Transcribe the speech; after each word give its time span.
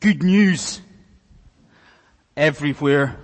good 0.00 0.22
news 0.22 0.80
everywhere 2.36 3.18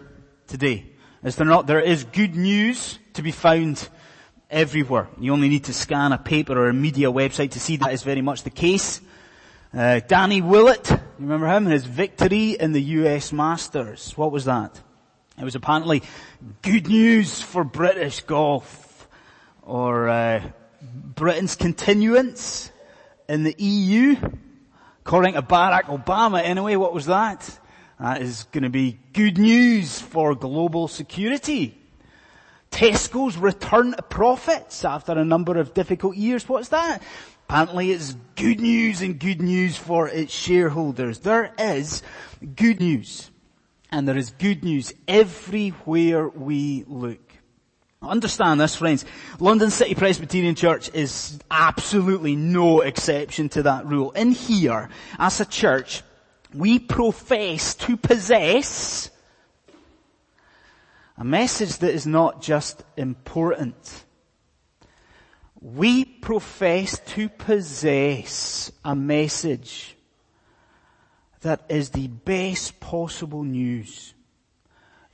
today. 0.49 0.87
Is 1.23 1.37
there 1.37 1.47
not? 1.47 1.67
There 1.67 1.81
is 1.81 2.03
good 2.04 2.35
news 2.35 2.99
to 3.12 3.22
be 3.22 3.30
found 3.30 3.88
everywhere. 4.50 5.08
You 5.21 5.32
only 5.32 5.48
need 5.48 5.64
to 5.64 5.72
scan 5.72 6.12
a 6.12 6.18
paper 6.18 6.58
or 6.58 6.68
a 6.68 6.74
media 6.74 7.12
website 7.12 7.52
to 7.52 7.60
see 7.60 7.76
that 7.76 7.92
is 7.92 8.02
very 8.02 8.22
much 8.22 8.42
the 8.42 8.50
case. 8.50 9.00
Uh, 9.72 10.00
Danny 10.06 10.40
Willett, 10.40 10.90
you 10.90 10.98
remember 11.18 11.46
him? 11.46 11.66
His 11.66 11.84
victory 11.84 12.50
in 12.50 12.73
the 12.73 12.82
US 12.82 13.32
Masters. 13.32 14.16
What 14.16 14.32
was 14.32 14.45
that? 14.46 14.80
It 15.38 15.45
was 15.45 15.54
apparently 15.54 16.02
good 16.62 16.88
news 16.88 17.41
for 17.41 17.62
British 17.62 18.20
golf. 18.22 19.09
Or 19.62 20.09
uh, 20.09 20.43
Britain's 20.82 21.54
continuance 21.54 22.70
in 23.29 23.45
the 23.45 23.54
EU. 23.59 24.16
According 25.07 25.34
to 25.34 25.43
Barack 25.43 25.84
Obama 25.84 26.43
anyway, 26.43 26.77
what 26.77 26.95
was 26.95 27.07
that? 27.07 27.58
That 28.00 28.22
is 28.22 28.44
going 28.53 28.63
to 28.63 28.71
be 28.71 28.99
good 29.13 29.36
news 29.36 30.00
for 30.00 30.35
global 30.35 30.89
security. 30.89 31.79
Tesco's 32.70 33.36
return 33.36 33.92
to 33.92 34.03
profits 34.03 34.83
after 34.83 35.12
a 35.12 35.25
number 35.25 35.58
of 35.58 35.75
difficult 35.75 36.17
years. 36.17 36.48
What's 36.48 36.70
that? 36.70 37.03
Apparently 37.47 37.92
it's 37.92 38.17
good 38.34 38.61
news 38.61 39.03
and 39.03 39.20
good 39.20 39.42
news 39.42 39.77
for 39.77 40.08
its 40.08 40.33
shareholders. 40.33 41.19
There 41.19 41.52
is 41.58 42.02
good 42.56 42.80
news. 42.80 43.30
And 43.92 44.08
there 44.08 44.16
is 44.16 44.30
good 44.30 44.64
news 44.64 44.94
everywhere 45.06 46.28
we 46.28 46.84
look. 46.89 47.33
Understand 48.08 48.61
this 48.61 48.77
friends. 48.77 49.05
London 49.39 49.70
City 49.70 49.94
Presbyterian 49.94 50.55
Church 50.55 50.91
is 50.94 51.39
absolutely 51.50 52.36
no 52.36 52.80
exception 52.80 53.48
to 53.50 53.62
that 53.64 53.86
rule. 53.86 54.11
In 54.12 54.33
here, 54.33 54.89
as 55.19 55.41
a 55.41 55.44
church, 55.44 56.03
we 56.53 56.78
profess 56.78 57.75
to 57.75 57.97
possess 57.97 59.10
a 61.16 61.25
message 61.25 61.78
that 61.78 61.94
is 61.94 62.06
not 62.06 62.42
just 62.42 62.82
important. 62.97 64.05
We 65.60 66.05
profess 66.05 66.98
to 67.14 67.28
possess 67.28 68.70
a 68.84 68.94
message 68.94 69.97
that 71.41 71.64
is 71.69 71.91
the 71.91 72.08
best 72.08 72.80
possible 72.80 73.44
news 73.44 74.14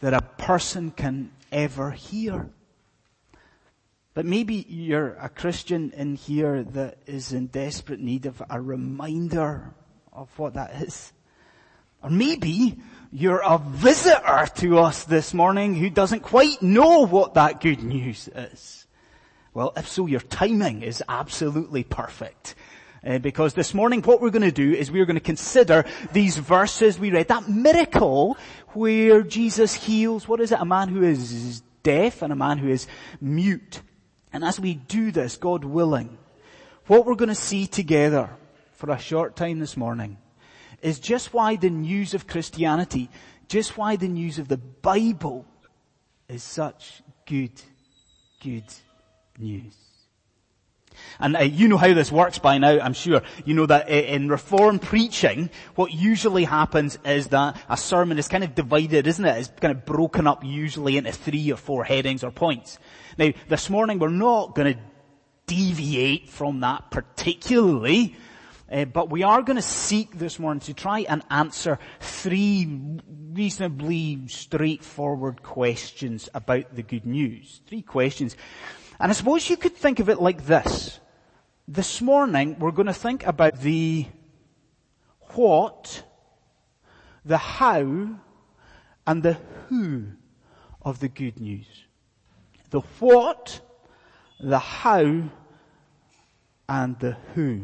that 0.01 0.15
a 0.15 0.23
person 0.23 0.91
can 0.91 1.31
ever 1.53 1.91
hear. 1.91 2.49
But 4.21 4.27
maybe 4.27 4.67
you're 4.69 5.15
a 5.15 5.31
Christian 5.31 5.95
in 5.97 6.15
here 6.15 6.63
that 6.63 6.99
is 7.07 7.33
in 7.33 7.47
desperate 7.47 8.01
need 8.01 8.27
of 8.27 8.43
a 8.51 8.61
reminder 8.61 9.73
of 10.13 10.29
what 10.39 10.53
that 10.53 10.83
is. 10.83 11.15
Or 12.03 12.11
maybe 12.11 12.77
you're 13.11 13.41
a 13.43 13.57
visitor 13.57 14.47
to 14.57 14.79
us 14.81 15.05
this 15.05 15.33
morning 15.33 15.75
who 15.75 15.89
doesn't 15.89 16.21
quite 16.21 16.61
know 16.61 17.07
what 17.07 17.33
that 17.33 17.63
good 17.63 17.83
news 17.83 18.29
is. 18.35 18.87
Well, 19.55 19.73
if 19.75 19.89
so, 19.89 20.05
your 20.05 20.21
timing 20.21 20.83
is 20.83 21.03
absolutely 21.09 21.85
perfect. 21.85 22.57
Uh, 23.03 23.21
because 23.21 23.55
this 23.55 23.73
morning 23.73 24.03
what 24.03 24.21
we're 24.21 24.29
going 24.29 24.43
to 24.43 24.53
do 24.53 24.75
is 24.75 24.91
we're 24.91 25.07
going 25.07 25.15
to 25.15 25.21
consider 25.21 25.87
these 26.13 26.37
verses 26.37 26.99
we 26.99 27.11
read, 27.11 27.29
that 27.29 27.49
miracle 27.49 28.37
where 28.75 29.23
Jesus 29.23 29.73
heals, 29.73 30.29
what 30.29 30.43
is 30.43 30.53
it, 30.53 30.59
a 30.61 30.67
man 30.67 30.91
who 30.91 31.05
is 31.05 31.63
deaf 31.83 32.21
and 32.21 32.35
a 32.35 32.37
man 32.37 32.59
who 32.59 32.69
is 32.69 32.87
mute. 33.23 33.81
And 34.33 34.45
as 34.45 34.61
we 34.61 34.75
do 34.75 35.11
this, 35.11 35.37
God 35.37 35.65
willing, 35.65 36.19
what 36.87 37.05
we're 37.05 37.15
going 37.15 37.29
to 37.29 37.35
see 37.35 37.67
together 37.67 38.31
for 38.73 38.91
a 38.91 38.99
short 38.99 39.37
time 39.37 39.59
this 39.59 39.77
morning 39.77 40.19
is 40.83 40.99
just 40.99 41.35
why 41.35 41.57
the 41.57 41.71
news 41.71 42.15
of 42.15 42.27
Christianity, 42.27 43.11
just 43.49 43.77
why 43.77 43.97
the 43.97 44.09
news 44.09 44.39
of 44.39 44.49
the 44.49 44.57
Bible 44.57 45.45
is 46.29 46.43
such 46.43 47.03
good, 47.27 47.61
good 48.43 48.65
news. 49.39 49.90
And 51.19 51.37
uh, 51.37 51.41
you 51.41 51.69
know 51.69 51.77
how 51.77 51.93
this 51.95 52.11
works 52.11 52.39
by 52.39 52.59
now, 52.59 52.79
I'm 52.81 52.93
sure. 52.93 53.23
You 53.45 53.55
know 53.55 53.67
that 53.67 53.89
uh, 53.89 53.93
in 53.93 54.29
Reformed 54.29 54.83
preaching, 54.83 55.51
what 55.75 55.93
usually 55.93 56.45
happens 56.45 56.99
is 57.05 57.29
that 57.29 57.57
a 57.69 57.77
sermon 57.77 58.19
is 58.19 58.29
kind 58.29 58.45
of 58.45 58.55
divided, 58.55 59.07
isn't 59.07 59.25
it? 59.25 59.39
It's 59.39 59.61
kind 59.61 59.77
of 59.77 59.85
broken 59.85 60.27
up 60.27 60.45
usually 60.45 60.97
into 60.97 61.13
three 61.13 61.53
or 61.53 61.57
four 61.57 61.85
headings 61.85 62.25
or 62.25 62.31
points. 62.31 62.79
Now, 63.19 63.33
this 63.49 63.71
morning 63.71 63.99
we're 63.99 64.09
not 64.09 64.55
going 64.55 64.75
to 64.75 64.81
deviate 65.47 66.29
from 66.29 66.61
that 66.61 66.91
particularly. 66.91 68.17
Uh, 68.71 68.85
but 68.85 69.11
we 69.11 69.25
are 69.25 69.43
going 69.43 69.57
to 69.57 69.63
seek 69.63 70.17
this 70.17 70.39
morning 70.39 70.61
to 70.61 70.73
try 70.73 71.01
and 71.01 71.25
answer 71.29 71.77
three 71.99 73.01
reasonably 73.33 74.21
straightforward 74.29 75.43
questions 75.43 76.29
about 76.35 76.73
the 76.77 76.83
good 76.85 77.05
news. 77.05 77.63
Three 77.67 77.83
questions. 77.83 78.37
And 79.01 79.11
I 79.11 79.15
suppose 79.15 79.49
you 79.49 79.57
could 79.57 79.75
think 79.75 79.99
of 79.99 80.11
it 80.11 80.21
like 80.21 80.45
this. 80.45 81.01
This 81.67 82.03
morning 82.03 82.59
we're 82.59 82.71
going 82.71 82.87
to 82.87 82.93
think 82.93 83.27
about 83.27 83.61
the 83.61 84.05
what, 85.35 86.03
the 87.25 87.39
how, 87.39 88.11
and 89.07 89.23
the 89.23 89.39
who 89.69 90.05
of 90.83 91.01
the 91.01 91.09
good 91.09 91.41
news. 91.41 91.67
The 92.69 92.81
what, 92.99 93.61
the 94.39 94.59
how, 94.59 95.31
and 96.69 96.99
the 96.99 97.17
who 97.35 97.63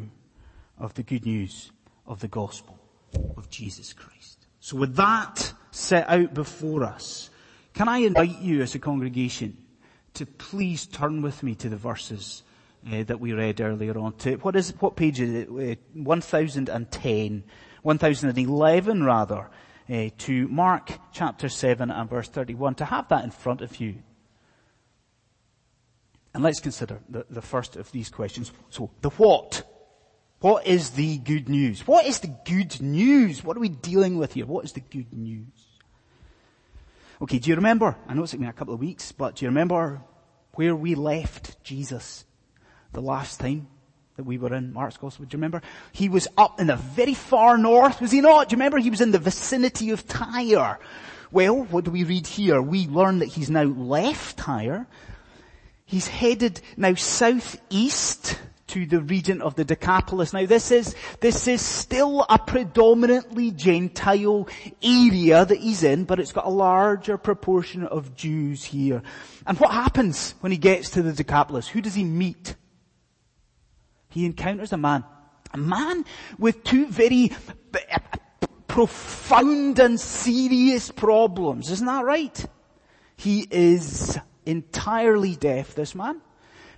of 0.78 0.94
the 0.94 1.02
good 1.02 1.26
news 1.26 1.70
of 2.06 2.20
the 2.20 2.28
gospel 2.28 2.78
of 3.36 3.50
Jesus 3.50 3.92
Christ. 3.92 4.46
So 4.60 4.78
with 4.78 4.96
that 4.96 5.52
set 5.70 6.08
out 6.08 6.32
before 6.32 6.84
us, 6.84 7.28
can 7.74 7.88
I 7.88 7.98
invite 7.98 8.40
you 8.40 8.62
as 8.62 8.74
a 8.74 8.78
congregation 8.78 9.58
to 10.16 10.26
please 10.26 10.86
turn 10.86 11.22
with 11.22 11.42
me 11.42 11.54
to 11.56 11.68
the 11.68 11.76
verses 11.76 12.42
uh, 12.90 13.02
that 13.04 13.20
we 13.20 13.32
read 13.32 13.60
earlier 13.60 13.96
on 13.98 14.12
to, 14.14 14.36
what 14.36 14.56
is, 14.56 14.70
what 14.80 14.96
page 14.96 15.20
is 15.20 15.32
it? 15.32 15.48
Uh, 15.48 15.74
1010, 15.94 17.44
1011 17.82 19.02
rather, 19.02 19.48
uh, 19.88 20.08
to 20.18 20.48
Mark 20.48 20.92
chapter 21.12 21.48
7 21.48 21.90
and 21.90 22.10
verse 22.10 22.28
31, 22.28 22.74
to 22.76 22.84
have 22.84 23.08
that 23.08 23.24
in 23.24 23.30
front 23.30 23.60
of 23.60 23.78
you. 23.80 23.96
And 26.34 26.42
let's 26.42 26.60
consider 26.60 27.00
the, 27.08 27.24
the 27.30 27.42
first 27.42 27.76
of 27.76 27.90
these 27.92 28.10
questions. 28.10 28.52
So, 28.68 28.90
the 29.00 29.10
what? 29.10 29.62
What 30.40 30.66
is 30.66 30.90
the 30.90 31.16
good 31.18 31.48
news? 31.48 31.86
What 31.86 32.04
is 32.04 32.20
the 32.20 32.34
good 32.44 32.80
news? 32.82 33.42
What 33.42 33.56
are 33.56 33.60
we 33.60 33.70
dealing 33.70 34.18
with 34.18 34.34
here? 34.34 34.44
What 34.44 34.64
is 34.64 34.72
the 34.72 34.80
good 34.80 35.12
news? 35.14 35.65
Okay, 37.20 37.38
do 37.38 37.48
you 37.48 37.56
remember? 37.56 37.96
I 38.06 38.12
know 38.12 38.24
it's 38.24 38.34
been 38.34 38.44
a 38.44 38.52
couple 38.52 38.74
of 38.74 38.80
weeks, 38.80 39.12
but 39.12 39.36
do 39.36 39.46
you 39.46 39.48
remember 39.48 40.02
where 40.54 40.76
we 40.76 40.94
left 40.94 41.62
Jesus 41.64 42.26
the 42.92 43.00
last 43.00 43.40
time 43.40 43.68
that 44.16 44.24
we 44.24 44.36
were 44.36 44.54
in 44.54 44.74
Mark's 44.74 44.98
Gospel? 44.98 45.24
Do 45.24 45.34
you 45.34 45.38
remember? 45.38 45.62
He 45.92 46.10
was 46.10 46.28
up 46.36 46.60
in 46.60 46.66
the 46.66 46.76
very 46.76 47.14
far 47.14 47.56
north, 47.56 48.02
was 48.02 48.10
he 48.10 48.20
not? 48.20 48.48
Do 48.48 48.54
you 48.54 48.58
remember? 48.58 48.78
He 48.78 48.90
was 48.90 49.00
in 49.00 49.12
the 49.12 49.18
vicinity 49.18 49.90
of 49.90 50.06
Tyre. 50.06 50.78
Well, 51.30 51.64
what 51.64 51.84
do 51.84 51.90
we 51.90 52.04
read 52.04 52.26
here? 52.26 52.60
We 52.60 52.86
learn 52.86 53.20
that 53.20 53.28
he's 53.28 53.48
now 53.48 53.64
left 53.64 54.36
Tyre. 54.36 54.86
He's 55.86 56.08
headed 56.08 56.60
now 56.76 56.94
southeast 56.94 58.38
to 58.68 58.84
the 58.84 59.00
region 59.00 59.42
of 59.42 59.54
the 59.54 59.64
Decapolis. 59.64 60.32
Now 60.32 60.46
this 60.46 60.70
is, 60.70 60.94
this 61.20 61.46
is 61.46 61.62
still 61.62 62.26
a 62.28 62.38
predominantly 62.38 63.50
Gentile 63.52 64.48
area 64.82 65.44
that 65.44 65.58
he's 65.58 65.82
in, 65.82 66.04
but 66.04 66.18
it's 66.18 66.32
got 66.32 66.46
a 66.46 66.50
larger 66.50 67.16
proportion 67.16 67.84
of 67.84 68.16
Jews 68.16 68.64
here. 68.64 69.02
And 69.46 69.58
what 69.58 69.72
happens 69.72 70.34
when 70.40 70.52
he 70.52 70.58
gets 70.58 70.90
to 70.90 71.02
the 71.02 71.12
Decapolis? 71.12 71.68
Who 71.68 71.80
does 71.80 71.94
he 71.94 72.04
meet? 72.04 72.56
He 74.10 74.26
encounters 74.26 74.72
a 74.72 74.76
man. 74.76 75.04
A 75.52 75.58
man 75.58 76.04
with 76.38 76.64
two 76.64 76.86
very 76.88 77.32
uh, 77.74 77.98
profound 78.66 79.78
and 79.78 79.98
serious 79.98 80.90
problems. 80.90 81.70
Isn't 81.70 81.86
that 81.86 82.04
right? 82.04 82.46
He 83.16 83.46
is 83.50 84.18
entirely 84.44 85.36
deaf, 85.36 85.74
this 85.74 85.94
man 85.94 86.20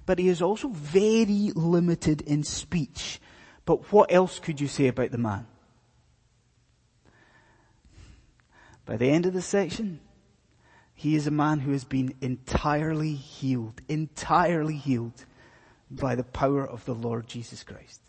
but 0.09 0.19
he 0.19 0.29
is 0.29 0.41
also 0.41 0.69
very 0.69 1.53
limited 1.55 2.23
in 2.23 2.43
speech. 2.43 3.21
But 3.67 3.93
what 3.93 4.11
else 4.11 4.39
could 4.39 4.59
you 4.59 4.67
say 4.67 4.87
about 4.87 5.11
the 5.11 5.19
man? 5.19 5.47
By 8.87 8.97
the 8.97 9.11
end 9.11 9.27
of 9.27 9.35
the 9.35 9.43
section, 9.43 10.01
he 10.95 11.15
is 11.15 11.27
a 11.27 11.31
man 11.31 11.61
who 11.61 11.73
has 11.73 11.85
been 11.85 12.15
entirely 12.23 13.13
healed, 13.13 13.83
entirely 13.87 14.79
healed 14.79 15.27
by 15.91 16.15
the 16.15 16.25
power 16.25 16.67
of 16.67 16.87
the 16.87 16.95
Lord 16.95 17.29
Jesus 17.29 17.63
Christ. 17.63 18.01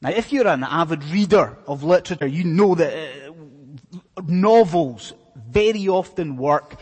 Now 0.00 0.10
if 0.10 0.32
you're 0.32 0.46
an 0.46 0.62
avid 0.62 1.02
reader 1.02 1.58
of 1.66 1.82
literature, 1.82 2.28
you 2.28 2.44
know 2.44 2.76
that 2.76 2.94
uh, 2.94 4.22
novels 4.28 5.14
very 5.34 5.88
often 5.88 6.36
work 6.36 6.76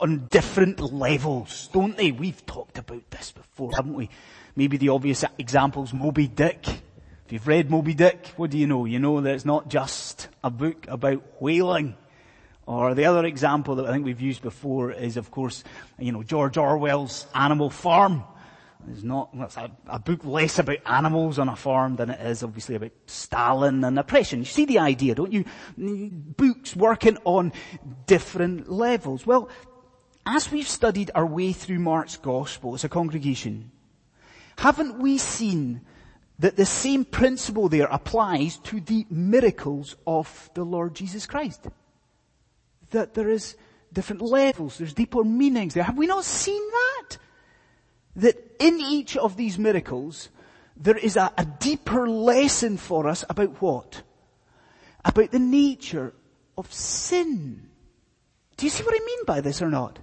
on 0.00 0.26
different 0.26 0.80
levels, 0.80 1.68
don't 1.72 1.96
they? 1.96 2.12
We've 2.12 2.44
talked 2.46 2.78
about 2.78 3.10
this 3.10 3.32
before, 3.32 3.72
haven't 3.74 3.94
we? 3.94 4.10
Maybe 4.54 4.76
the 4.76 4.90
obvious 4.90 5.24
examples, 5.38 5.92
Moby 5.92 6.28
Dick, 6.28 6.66
If 7.26 7.32
you've 7.32 7.48
read 7.48 7.70
Moby 7.70 7.92
Dick, 7.92 8.34
what 8.36 8.50
do 8.50 8.58
you 8.58 8.68
know? 8.68 8.84
You 8.84 9.00
know 9.00 9.20
that 9.20 9.34
it's 9.34 9.44
not 9.44 9.68
just 9.68 10.28
a 10.44 10.50
book 10.50 10.86
about 10.88 11.42
whaling. 11.42 11.96
Or 12.66 12.94
the 12.94 13.06
other 13.06 13.24
example 13.24 13.74
that 13.76 13.86
I 13.86 13.92
think 13.92 14.04
we've 14.04 14.20
used 14.20 14.42
before 14.42 14.92
is 14.92 15.16
of 15.16 15.32
course, 15.32 15.64
you 15.98 16.12
know, 16.12 16.22
George 16.22 16.56
Orwell's 16.56 17.26
Animal 17.34 17.70
Farm. 17.70 18.22
It's 18.88 19.02
not, 19.02 19.30
it's 19.34 19.56
a, 19.56 19.72
a, 19.88 19.98
book 19.98 20.24
less 20.24 20.60
about 20.60 20.78
animals 20.86 21.40
on 21.40 21.48
a 21.48 21.56
farm 21.56 21.96
than 21.96 22.10
it 22.10 22.20
is 22.24 22.44
obviously 22.44 22.76
about 22.76 22.92
Stalin 23.06 23.82
and 23.82 23.98
oppression. 23.98 24.38
You 24.38 24.44
see 24.44 24.64
the 24.64 24.78
idea, 24.78 25.16
don't 25.16 25.32
you? 25.32 25.44
Books 25.76 26.76
working 26.76 27.18
on 27.24 27.52
different 28.06 28.70
levels. 28.70 29.26
Well, 29.26 29.48
as 30.26 30.50
we've 30.50 30.68
studied 30.68 31.10
our 31.14 31.24
way 31.24 31.52
through 31.52 31.78
Mark's 31.78 32.16
gospel 32.16 32.74
as 32.74 32.84
a 32.84 32.88
congregation, 32.88 33.70
haven't 34.58 34.98
we 34.98 35.18
seen 35.18 35.82
that 36.38 36.56
the 36.56 36.66
same 36.66 37.04
principle 37.04 37.68
there 37.68 37.86
applies 37.86 38.58
to 38.58 38.80
the 38.80 39.06
miracles 39.10 39.96
of 40.06 40.50
the 40.54 40.64
Lord 40.64 40.94
Jesus 40.94 41.26
Christ. 41.26 41.66
That 42.90 43.14
there 43.14 43.30
is 43.30 43.56
different 43.92 44.22
levels, 44.22 44.78
there's 44.78 44.92
deeper 44.92 45.24
meanings 45.24 45.74
there. 45.74 45.84
Have 45.84 45.96
we 45.96 46.06
not 46.06 46.24
seen 46.24 46.62
that? 46.70 47.18
That 48.16 48.56
in 48.58 48.80
each 48.80 49.16
of 49.16 49.36
these 49.36 49.58
miracles, 49.58 50.28
there 50.76 50.96
is 50.96 51.16
a, 51.16 51.32
a 51.38 51.44
deeper 51.44 52.08
lesson 52.08 52.76
for 52.76 53.08
us 53.08 53.24
about 53.28 53.62
what? 53.62 54.02
About 55.04 55.30
the 55.30 55.38
nature 55.38 56.12
of 56.58 56.72
sin. 56.72 57.68
Do 58.56 58.66
you 58.66 58.70
see 58.70 58.84
what 58.84 58.94
I 58.94 59.04
mean 59.04 59.24
by 59.26 59.40
this 59.40 59.62
or 59.62 59.70
not? 59.70 59.98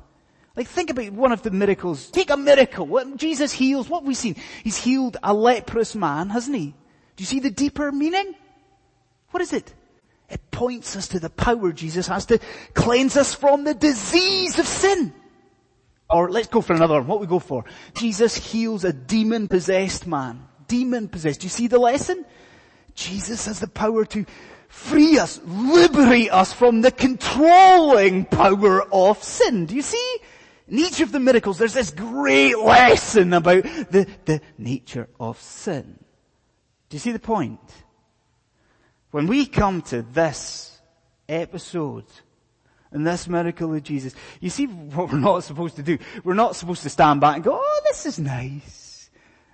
Like 0.56 0.68
think 0.68 0.92
about 0.92 1.12
one 1.14 1.32
of 1.32 1.42
the 1.42 1.50
miracles. 1.50 2.12
Take 2.12 2.30
a 2.30 2.38
miracle. 2.38 2.86
What 2.86 3.18
Jesus 3.18 3.52
heals, 3.52 3.90
what 3.90 4.02
have 4.02 4.08
we 4.08 4.14
seen? 4.14 4.36
He's 4.64 4.78
healed 4.78 5.18
a 5.24 5.34
leprous 5.34 5.96
man, 5.96 6.30
hasn't 6.30 6.56
he? 6.56 6.76
Do 7.16 7.22
you 7.22 7.26
see 7.26 7.40
the 7.40 7.50
deeper 7.50 7.92
meaning? 7.92 8.36
What 9.32 9.42
is 9.42 9.52
it? 9.52 9.74
It 10.30 10.52
points 10.52 10.96
us 10.96 11.08
to 11.10 11.20
the 11.20 11.30
power 11.30 11.72
Jesus 11.72 12.08
has 12.08 12.28
to 12.28 12.40
cleanse 12.76 13.18
us 13.18 13.34
from 13.34 13.64
the 13.64 13.74
disease 13.74 14.60
of 14.60 14.68
sin. 14.68 15.14
Or 16.10 16.30
let's 16.30 16.48
go 16.48 16.62
for 16.62 16.74
another 16.74 16.96
one. 16.96 17.08
What 17.08 17.20
we 17.20 17.28
go 17.28 17.40
for? 17.40 17.66
Jesus 17.96 18.36
heals 18.36 18.84
a 18.84 18.94
demon 18.94 19.48
possessed 19.48 20.06
man. 20.06 20.48
Demon 20.68 21.08
possessed. 21.08 21.42
Do 21.42 21.46
you 21.46 21.50
see 21.50 21.68
the 21.68 21.80
lesson? 21.80 22.26
Jesus 22.94 23.48
has 23.48 23.60
the 23.60 23.68
power 23.68 24.06
to 24.06 24.26
free 24.68 25.18
us, 25.18 25.40
liberate 25.46 26.32
us 26.32 26.54
from 26.54 26.82
the 26.82 26.92
controlling 26.92 28.26
power 28.26 28.84
of 28.94 29.24
sin. 29.24 29.66
Do 29.66 29.76
you 29.76 29.82
see? 29.82 30.18
In 30.68 30.80
each 30.80 31.02
of 31.02 31.12
the 31.12 31.20
miracles, 31.20 31.58
there's 31.58 31.74
this 31.74 31.92
great 31.92 32.58
lesson 32.58 33.34
about 33.34 33.64
the, 33.64 34.08
the 34.26 34.42
nature 34.58 35.10
of 35.20 35.40
sin. 35.42 36.00
Do 36.90 36.96
you 36.96 37.00
see 37.00 37.12
the 37.12 37.20
point? 37.20 37.60
When 39.12 39.28
we 39.28 39.46
come 39.46 39.82
to 39.84 40.02
this 40.02 40.80
episode 41.28 42.06
and 42.92 43.06
this 43.06 43.28
miracle 43.28 43.74
of 43.74 43.84
Jesus, 43.84 44.16
you 44.40 44.50
see 44.50 44.66
what 44.66 45.12
we're 45.12 45.20
not 45.20 45.44
supposed 45.44 45.76
to 45.76 45.84
do. 45.84 45.98
We're 46.24 46.34
not 46.34 46.56
supposed 46.56 46.84
to 46.84 46.90
stand 46.90 47.22
back 47.22 47.36
and 47.36 47.44
go, 47.44 47.60
oh, 47.62 47.82
this 47.86 48.06
is 48.06 48.20
nice. 48.20 49.10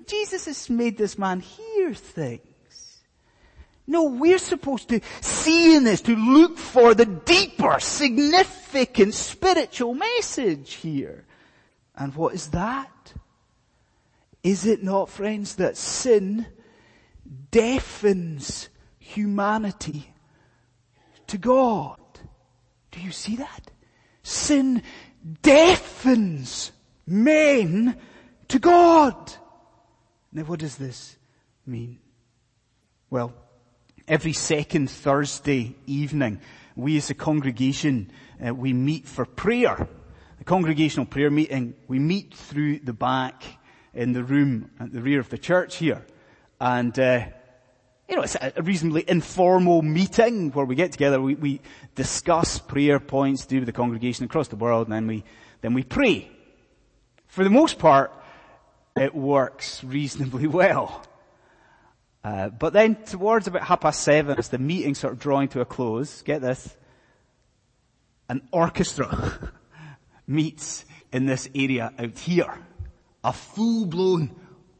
Jesus 0.06 0.46
has 0.46 0.70
made 0.70 0.98
this 0.98 1.18
man 1.18 1.40
hear 1.40 1.94
things. 1.94 2.42
No, 3.90 4.04
we're 4.04 4.38
supposed 4.38 4.90
to 4.90 5.02
see 5.20 5.76
in 5.76 5.84
this, 5.84 6.02
to 6.02 6.16
look 6.16 6.60
for 6.60 6.94
the 6.94 7.08
deeper, 7.08 7.80
significant 7.80 9.16
spiritual 9.16 9.96
message 9.96 10.74
here. 10.74 11.26
And 11.96 12.14
what 12.14 12.36
is 12.36 12.50
that? 12.50 13.14
Is 14.44 14.68
it 14.68 14.84
not, 14.84 15.10
friends, 15.10 15.56
that 15.56 15.76
sin 15.76 16.46
deafens 17.50 18.70
humanity 19.00 20.14
to 21.26 21.40
God? 21.40 22.00
Do 22.92 23.02
you 23.02 23.12
see 23.12 23.38
that? 23.38 23.72
Sin 24.22 24.84
deafens 25.42 26.72
men 27.08 27.98
to 28.50 28.60
God. 28.60 29.34
Now 30.32 30.44
what 30.44 30.60
does 30.60 30.76
this 30.76 31.18
mean? 31.66 31.98
Well, 33.10 33.34
Every 34.10 34.34
second 34.34 34.90
Thursday 34.90 35.76
evening, 35.86 36.42
we 36.76 36.98
as 36.98 37.12
a 37.12 37.14
congregation, 37.14 38.10
uh, 38.44 38.56
we 38.56 38.74
meet 38.74 39.08
for 39.08 39.24
prayer. 39.24 39.88
The 40.40 40.44
congregational 40.46 41.06
prayer 41.06 41.30
meeting, 41.30 41.76
we 41.88 42.00
meet 42.00 42.34
through 42.34 42.80
the 42.80 42.92
back 42.92 43.44
in 43.94 44.14
the 44.14 44.24
room 44.24 44.72
at 44.80 44.92
the 44.92 45.00
rear 45.00 45.20
of 45.20 45.30
the 45.30 45.38
church 45.38 45.76
here. 45.76 46.04
And, 46.60 46.98
uh, 46.98 47.26
you 48.10 48.16
know, 48.16 48.24
it's 48.24 48.36
a 48.36 48.52
reasonably 48.64 49.08
informal 49.08 49.84
meeting 49.84 50.54
where 50.54 50.66
we 50.66 50.74
get 50.74 50.92
together, 50.92 51.22
we, 51.22 51.36
we 51.36 51.62
discuss 51.94 52.58
prayer 52.58 53.00
points 53.00 53.44
to 53.44 53.50
do 53.50 53.56
with 53.58 53.68
the 53.68 53.74
congregation 53.74 54.26
across 54.26 54.48
the 54.48 54.56
world, 54.56 54.88
and 54.88 54.94
then 54.96 55.06
we, 55.06 55.24
then 55.62 55.76
we 55.76 55.84
pray. 55.84 56.32
For 57.28 57.44
the 57.44 57.52
most 57.52 57.78
part, 57.78 58.12
it 58.96 59.14
works 59.14 59.84
reasonably 59.84 60.48
well. 60.48 61.06
Uh, 62.24 62.50
but 62.50 62.74
then 62.74 62.96
towards 62.96 63.48
about 63.48 63.64
half 63.64 63.82
past 63.82 64.02
seven, 64.02 64.38
as 64.38 64.50
the 64.50 64.58
meeting 64.58 64.94
sort 64.94 65.14
of 65.14 65.20
drawing 65.20 65.48
to 65.50 65.62
a 65.62 65.66
close, 65.66 66.22
get 66.22 66.42
this, 66.42 66.76
an 68.28 68.42
orchestra 68.52 69.52
meets 70.28 70.86
in 71.12 71.26
this 71.26 71.50
area 71.56 71.94
out 71.98 72.18
here. 72.18 72.54
A 73.24 73.34
full-blown 73.34 74.36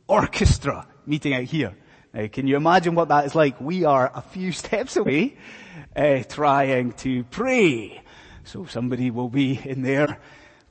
orchestra 0.08 0.88
meeting 1.06 1.34
out 1.34 1.44
here. 1.44 1.76
Now, 2.14 2.28
can 2.28 2.48
you 2.48 2.56
imagine 2.56 2.96
what 2.96 3.10
that 3.10 3.26
is 3.26 3.36
like? 3.36 3.62
We 3.62 3.86
are 3.86 4.12
a 4.14 4.22
few 4.22 4.52
steps 4.64 4.98
away, 4.98 5.38
uh, 5.96 6.24
trying 6.28 6.94
to 6.94 7.24
pray. 7.26 8.02
So 8.44 8.66
somebody 8.66 9.12
will 9.12 9.30
be 9.30 9.60
in 9.64 9.82
there 9.82 10.20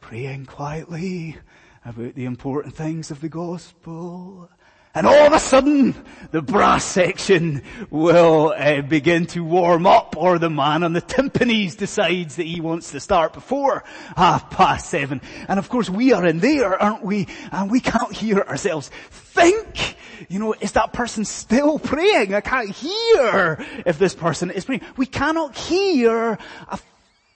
praying 0.01 0.47
quietly 0.47 1.37
about 1.85 2.15
the 2.15 2.25
important 2.25 2.75
things 2.75 3.11
of 3.11 3.21
the 3.21 3.29
gospel. 3.29 4.51
And 4.99 5.07
all 5.07 5.29
of 5.29 5.33
a 5.33 5.39
sudden, 5.39 5.95
the 6.33 6.43
brass 6.43 6.85
section 6.85 7.63
will 7.89 8.53
uh, 8.57 8.83
begin 8.83 9.27
to 9.27 9.45
warm 9.45 9.87
up, 9.87 10.17
or 10.17 10.41
the 10.41 10.51
man 10.51 10.83
on 10.83 10.93
the 10.93 11.01
timpanis 11.01 11.77
decides 11.77 12.35
that 12.35 12.47
he 12.47 12.61
wants 12.61 12.91
to 12.91 12.99
start 12.99 13.33
before 13.33 13.85
half 14.17 14.51
past 14.51 14.91
seven. 14.91 15.21
And 15.47 15.61
of 15.61 15.69
course, 15.69 15.89
we 15.89 16.13
are 16.15 16.27
in 16.27 16.41
there, 16.41 16.83
aren't 16.83 17.05
we? 17.05 17.29
And 17.53 17.71
we 17.71 17.79
can't 17.79 18.13
hear 18.13 18.41
ourselves 18.41 18.91
think. 19.11 19.97
You 20.29 20.41
know, 20.41 20.53
is 20.61 20.73
that 20.73 20.93
person 20.93 21.25
still 21.25 21.79
praying? 21.79 22.35
I 22.35 22.41
can't 22.41 22.71
hear 22.71 23.65
if 23.87 24.01
this 24.01 24.17
person 24.17 24.51
is 24.51 24.65
praying. 24.65 24.83
We 24.97 25.07
cannot 25.07 25.57
hear 25.57 26.39
a 26.67 26.79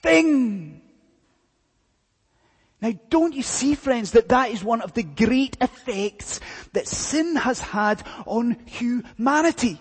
thing. 0.03 0.82
Now 2.83 2.93
don't 3.11 3.33
you 3.33 3.45
see 3.45 3.77
friends 3.77 4.11
that 4.11 4.31
that 4.31 4.51
is 4.51 4.65
one 4.65 4.81
of 4.81 4.93
the 4.93 5.05
great 5.05 5.57
effects 5.61 6.41
that 6.73 6.89
sin 6.89 7.37
has 7.37 7.61
had 7.61 8.03
on 8.27 8.57
humanity? 8.67 9.81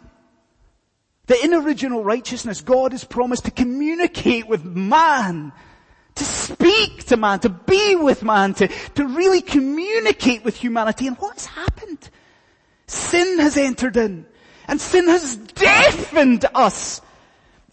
That 1.25 1.43
in 1.43 1.55
original 1.55 2.03
righteousness 2.03 2.61
God 2.61 2.91
has 2.91 3.03
promised 3.03 3.45
to 3.45 3.51
communicate 3.51 4.47
with 4.47 4.63
man, 4.63 5.51
to 6.13 6.23
speak 6.23 7.05
to 7.07 7.17
man, 7.17 7.39
to 7.39 7.49
be 7.49 7.95
with 7.95 8.21
man, 8.21 8.53
to, 8.55 8.67
to 8.67 9.07
really 9.07 9.41
communicate 9.41 10.45
with 10.45 10.55
humanity. 10.55 11.07
And 11.07 11.17
what's 11.17 11.47
happened? 11.47 12.07
Sin 12.85 13.39
has 13.39 13.57
entered 13.57 13.97
in 13.97 14.27
and 14.67 14.79
sin 14.79 15.07
has 15.07 15.37
deafened 15.37 16.45
us 16.53 17.01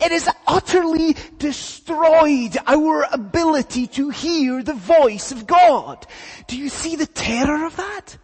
it 0.00 0.12
has 0.12 0.28
utterly 0.46 1.16
destroyed 1.38 2.56
our 2.66 3.06
ability 3.12 3.86
to 3.88 4.10
hear 4.10 4.62
the 4.62 4.74
voice 4.74 5.32
of 5.32 5.46
God. 5.46 6.06
Do 6.46 6.56
you 6.56 6.68
see 6.68 6.96
the 6.96 7.06
terror 7.06 7.66
of 7.66 7.76
that? 7.76 8.16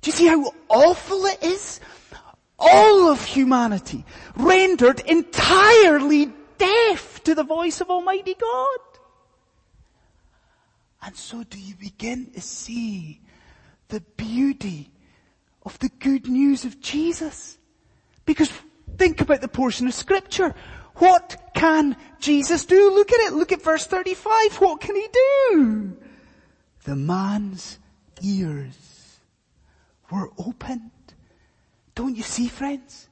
Do 0.00 0.10
you 0.10 0.12
see 0.12 0.26
how 0.26 0.52
awful 0.68 1.24
it 1.26 1.42
is? 1.42 1.80
All 2.58 3.10
of 3.10 3.24
humanity 3.24 4.04
rendered 4.36 5.00
entirely 5.00 6.32
deaf 6.56 7.22
to 7.24 7.34
the 7.34 7.42
voice 7.42 7.80
of 7.80 7.90
Almighty 7.90 8.34
God. 8.34 8.78
And 11.02 11.16
so 11.16 11.42
do 11.42 11.58
you 11.58 11.74
begin 11.74 12.30
to 12.32 12.40
see 12.40 13.20
the 13.88 14.00
beauty 14.16 14.90
of 15.64 15.78
the 15.80 15.90
good 15.98 16.28
news 16.28 16.64
of 16.64 16.80
Jesus? 16.80 17.58
Because 18.24 18.50
Think 18.96 19.20
about 19.20 19.40
the 19.40 19.48
portion 19.48 19.86
of 19.86 19.94
scripture. 19.94 20.54
What 20.96 21.50
can 21.54 21.96
Jesus 22.20 22.64
do? 22.64 22.92
Look 22.94 23.12
at 23.12 23.20
it. 23.20 23.32
Look 23.32 23.52
at 23.52 23.62
verse 23.62 23.86
35. 23.86 24.56
What 24.60 24.80
can 24.80 24.94
he 24.94 25.08
do? 25.12 25.96
The 26.84 26.96
man's 26.96 27.78
ears 28.22 29.18
were 30.10 30.30
opened. 30.38 30.90
Don't 31.94 32.16
you 32.16 32.22
see 32.22 32.48
friends? 32.48 33.08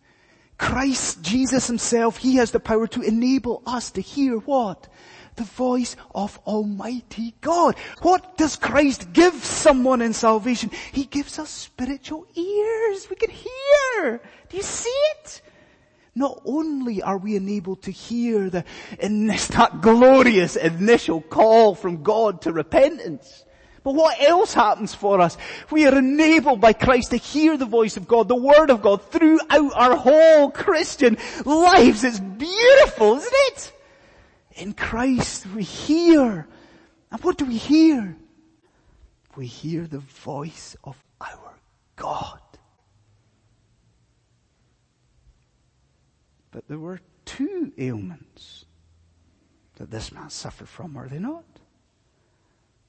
Christ 0.59 1.23
Jesus 1.23 1.67
himself, 1.67 2.19
he 2.19 2.37
has 2.37 2.53
the 2.53 2.61
power 2.61 2.87
to 2.89 3.03
enable 3.03 3.63
us 3.67 3.91
to 3.93 4.01
hear 4.01 4.37
what? 4.37 4.87
The 5.35 5.45
voice 5.45 5.97
of 6.15 6.39
Almighty 6.47 7.35
God. 7.41 7.75
What 8.03 8.37
does 8.37 8.57
Christ 8.57 9.13
give 9.13 9.35
someone 9.35 10.03
in 10.03 10.13
salvation? 10.13 10.71
He 10.93 11.05
gives 11.07 11.39
us 11.39 11.51
spiritual 11.51 12.27
ears. 12.37 13.09
We 13.11 13.17
can 13.17 13.31
hear. 13.31 14.21
Do 14.51 14.57
you 14.57 14.63
see 14.63 15.01
it? 15.17 15.43
Not 16.15 16.43
only 16.45 17.03
are 17.03 17.17
we 17.17 17.37
enabled 17.37 17.83
to 17.83 17.91
hear 17.91 18.51
the, 18.51 18.65
in 18.99 19.27
this, 19.27 19.47
that 19.49 19.81
glorious 19.81 20.57
initial 20.57 21.23
call 21.23 21.75
from 21.75 22.03
God 22.03 22.43
to 22.43 22.53
repentance, 22.53 23.45
but 23.83 23.95
what 23.95 24.21
else 24.21 24.55
happens 24.55 24.95
for 24.95 25.21
us? 25.21 25.37
We 25.71 25.87
are 25.87 25.99
enabled 25.99 26.61
by 26.61 26.73
Christ 26.73 27.11
to 27.11 27.17
hear 27.17 27.57
the 27.57 27.67
voice 27.67 27.97
of 27.97 28.07
God, 28.07 28.29
the 28.29 28.37
Word 28.37 28.71
of 28.71 28.83
God 28.83 29.03
throughout 29.11 29.73
our 29.75 29.97
whole 29.97 30.51
Christian 30.51 31.17
lives. 31.45 32.05
It's 32.05 32.21
beautiful, 32.21 33.17
isn't 33.17 33.33
it? 33.33 33.73
In 34.53 34.73
Christ 34.75 35.47
we 35.47 35.65
hear. 35.65 36.47
And 37.11 37.21
what 37.23 37.39
do 37.39 37.47
we 37.47 37.57
hear? 37.57 38.17
We 39.35 39.47
hear 39.47 39.87
the 39.87 39.99
voice 39.99 40.77
of 40.85 41.03
our 41.21 41.55
God. 41.97 42.42
But 46.53 46.69
there 46.69 46.79
were 46.79 47.01
two 47.25 47.73
ailments 47.77 48.67
that 49.77 49.91
this 49.91 50.13
man 50.13 50.31
suffered 50.31 50.69
from, 50.69 50.97
are 50.97 51.09
they 51.09 51.19
not? 51.19 51.45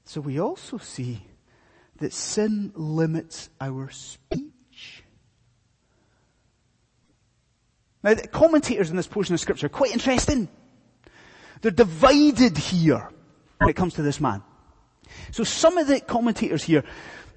So 0.05 0.21
we 0.21 0.39
also 0.39 0.77
see 0.77 1.23
that 1.97 2.13
sin 2.13 2.73
limits 2.75 3.49
our 3.59 3.89
speech. 3.89 5.03
Now 8.03 8.13
the 8.13 8.27
commentators 8.27 8.89
in 8.89 8.97
this 8.97 9.07
portion 9.07 9.33
of 9.33 9.39
scripture 9.39 9.67
are 9.67 9.69
quite 9.69 9.93
interesting. 9.93 10.49
They're 11.61 11.71
divided 11.71 12.57
here 12.57 13.09
when 13.59 13.69
it 13.69 13.77
comes 13.77 13.93
to 13.93 14.01
this 14.01 14.19
man. 14.19 14.43
So 15.31 15.45
some 15.45 15.77
of 15.77 15.87
the 15.87 16.01
commentators 16.01 16.63
here, 16.63 16.83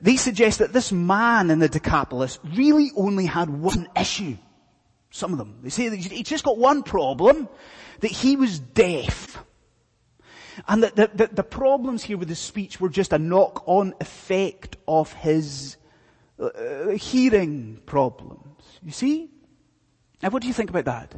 they 0.02 0.16
suggest 0.16 0.58
that 0.58 0.72
this 0.72 0.90
man 0.90 1.50
in 1.50 1.60
the 1.60 1.68
Decapolis 1.68 2.40
really 2.56 2.90
only 2.96 3.26
had 3.26 3.48
one 3.48 3.88
issue. 3.96 4.36
Some 5.16 5.32
of 5.32 5.38
them. 5.38 5.60
They 5.62 5.70
say 5.70 5.88
that 5.88 5.96
he 5.96 6.22
just 6.22 6.44
got 6.44 6.58
one 6.58 6.82
problem, 6.82 7.48
that 8.00 8.10
he 8.10 8.36
was 8.36 8.58
deaf. 8.58 9.42
And 10.68 10.82
that 10.82 10.94
the, 10.94 11.10
the, 11.14 11.26
the, 11.28 11.42
problems 11.42 12.02
here 12.02 12.18
with 12.18 12.28
his 12.28 12.38
speech 12.38 12.80
were 12.80 12.90
just 12.90 13.14
a 13.14 13.18
knock-on 13.18 13.94
effect 13.98 14.76
of 14.86 15.14
his 15.14 15.78
uh, 16.38 16.90
hearing 16.90 17.80
problems. 17.86 18.62
You 18.82 18.92
see? 18.92 19.30
Now 20.22 20.28
what 20.28 20.42
do 20.42 20.48
you 20.48 20.54
think 20.54 20.68
about 20.68 20.84
that? 20.84 21.14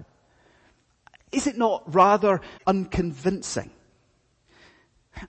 Is 1.32 1.48
it 1.48 1.58
not 1.58 1.82
rather 1.92 2.40
unconvincing? 2.68 3.70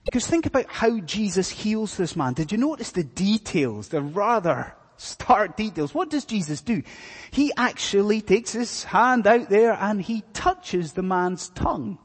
Because 0.04 0.28
think 0.28 0.46
about 0.46 0.66
how 0.68 1.00
Jesus 1.00 1.50
heals 1.50 1.96
this 1.96 2.14
man. 2.14 2.34
Did 2.34 2.52
you 2.52 2.58
notice 2.58 2.92
the 2.92 3.02
details? 3.02 3.88
The 3.88 4.00
rather 4.00 4.76
stark 5.00 5.56
details. 5.56 5.94
What 5.94 6.10
does 6.10 6.24
Jesus 6.24 6.60
do? 6.60 6.82
He 7.30 7.52
actually 7.56 8.20
takes 8.20 8.52
his 8.52 8.84
hand 8.84 9.26
out 9.26 9.48
there 9.48 9.72
and 9.72 10.00
he 10.00 10.22
touches 10.32 10.92
the 10.92 11.02
man's 11.02 11.48
tongue 11.50 11.98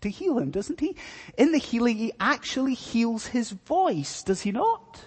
to 0.00 0.08
heal 0.08 0.38
him, 0.38 0.50
doesn't 0.50 0.80
he? 0.80 0.96
In 1.36 1.52
the 1.52 1.58
healing, 1.58 1.96
he 1.96 2.12
actually 2.18 2.74
heals 2.74 3.26
his 3.26 3.50
voice, 3.50 4.22
does 4.22 4.40
he 4.40 4.52
not? 4.52 5.04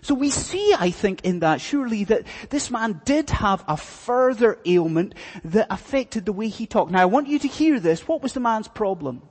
So 0.00 0.14
we 0.14 0.30
see, 0.30 0.74
I 0.78 0.90
think, 0.90 1.24
in 1.24 1.40
that 1.40 1.60
surely 1.60 2.04
that 2.04 2.24
this 2.50 2.70
man 2.70 3.00
did 3.04 3.30
have 3.30 3.64
a 3.66 3.76
further 3.76 4.58
ailment 4.64 5.14
that 5.44 5.66
affected 5.70 6.24
the 6.24 6.32
way 6.32 6.48
he 6.48 6.66
talked. 6.66 6.90
Now 6.90 7.02
I 7.02 7.06
want 7.06 7.28
you 7.28 7.38
to 7.40 7.48
hear 7.48 7.80
this. 7.80 8.06
What 8.06 8.22
was 8.22 8.32
the 8.32 8.40
man's 8.40 8.68
problem? 8.68 9.22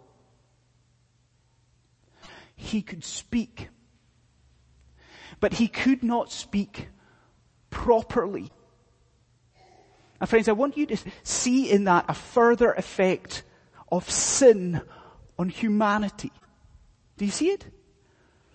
He 2.55 2.81
could 2.81 3.03
speak, 3.03 3.69
but 5.39 5.53
he 5.53 5.67
could 5.67 6.03
not 6.03 6.31
speak 6.31 6.89
properly. 7.69 8.51
Now 10.19 10.25
friends, 10.25 10.47
I 10.47 10.53
want 10.53 10.77
you 10.77 10.85
to 10.87 10.97
see 11.23 11.69
in 11.69 11.83
that 11.85 12.05
a 12.07 12.13
further 12.13 12.71
effect 12.73 13.43
of 13.91 14.09
sin 14.09 14.81
on 15.37 15.49
humanity. 15.49 16.31
Do 17.17 17.25
you 17.25 17.31
see 17.31 17.49
it? 17.49 17.65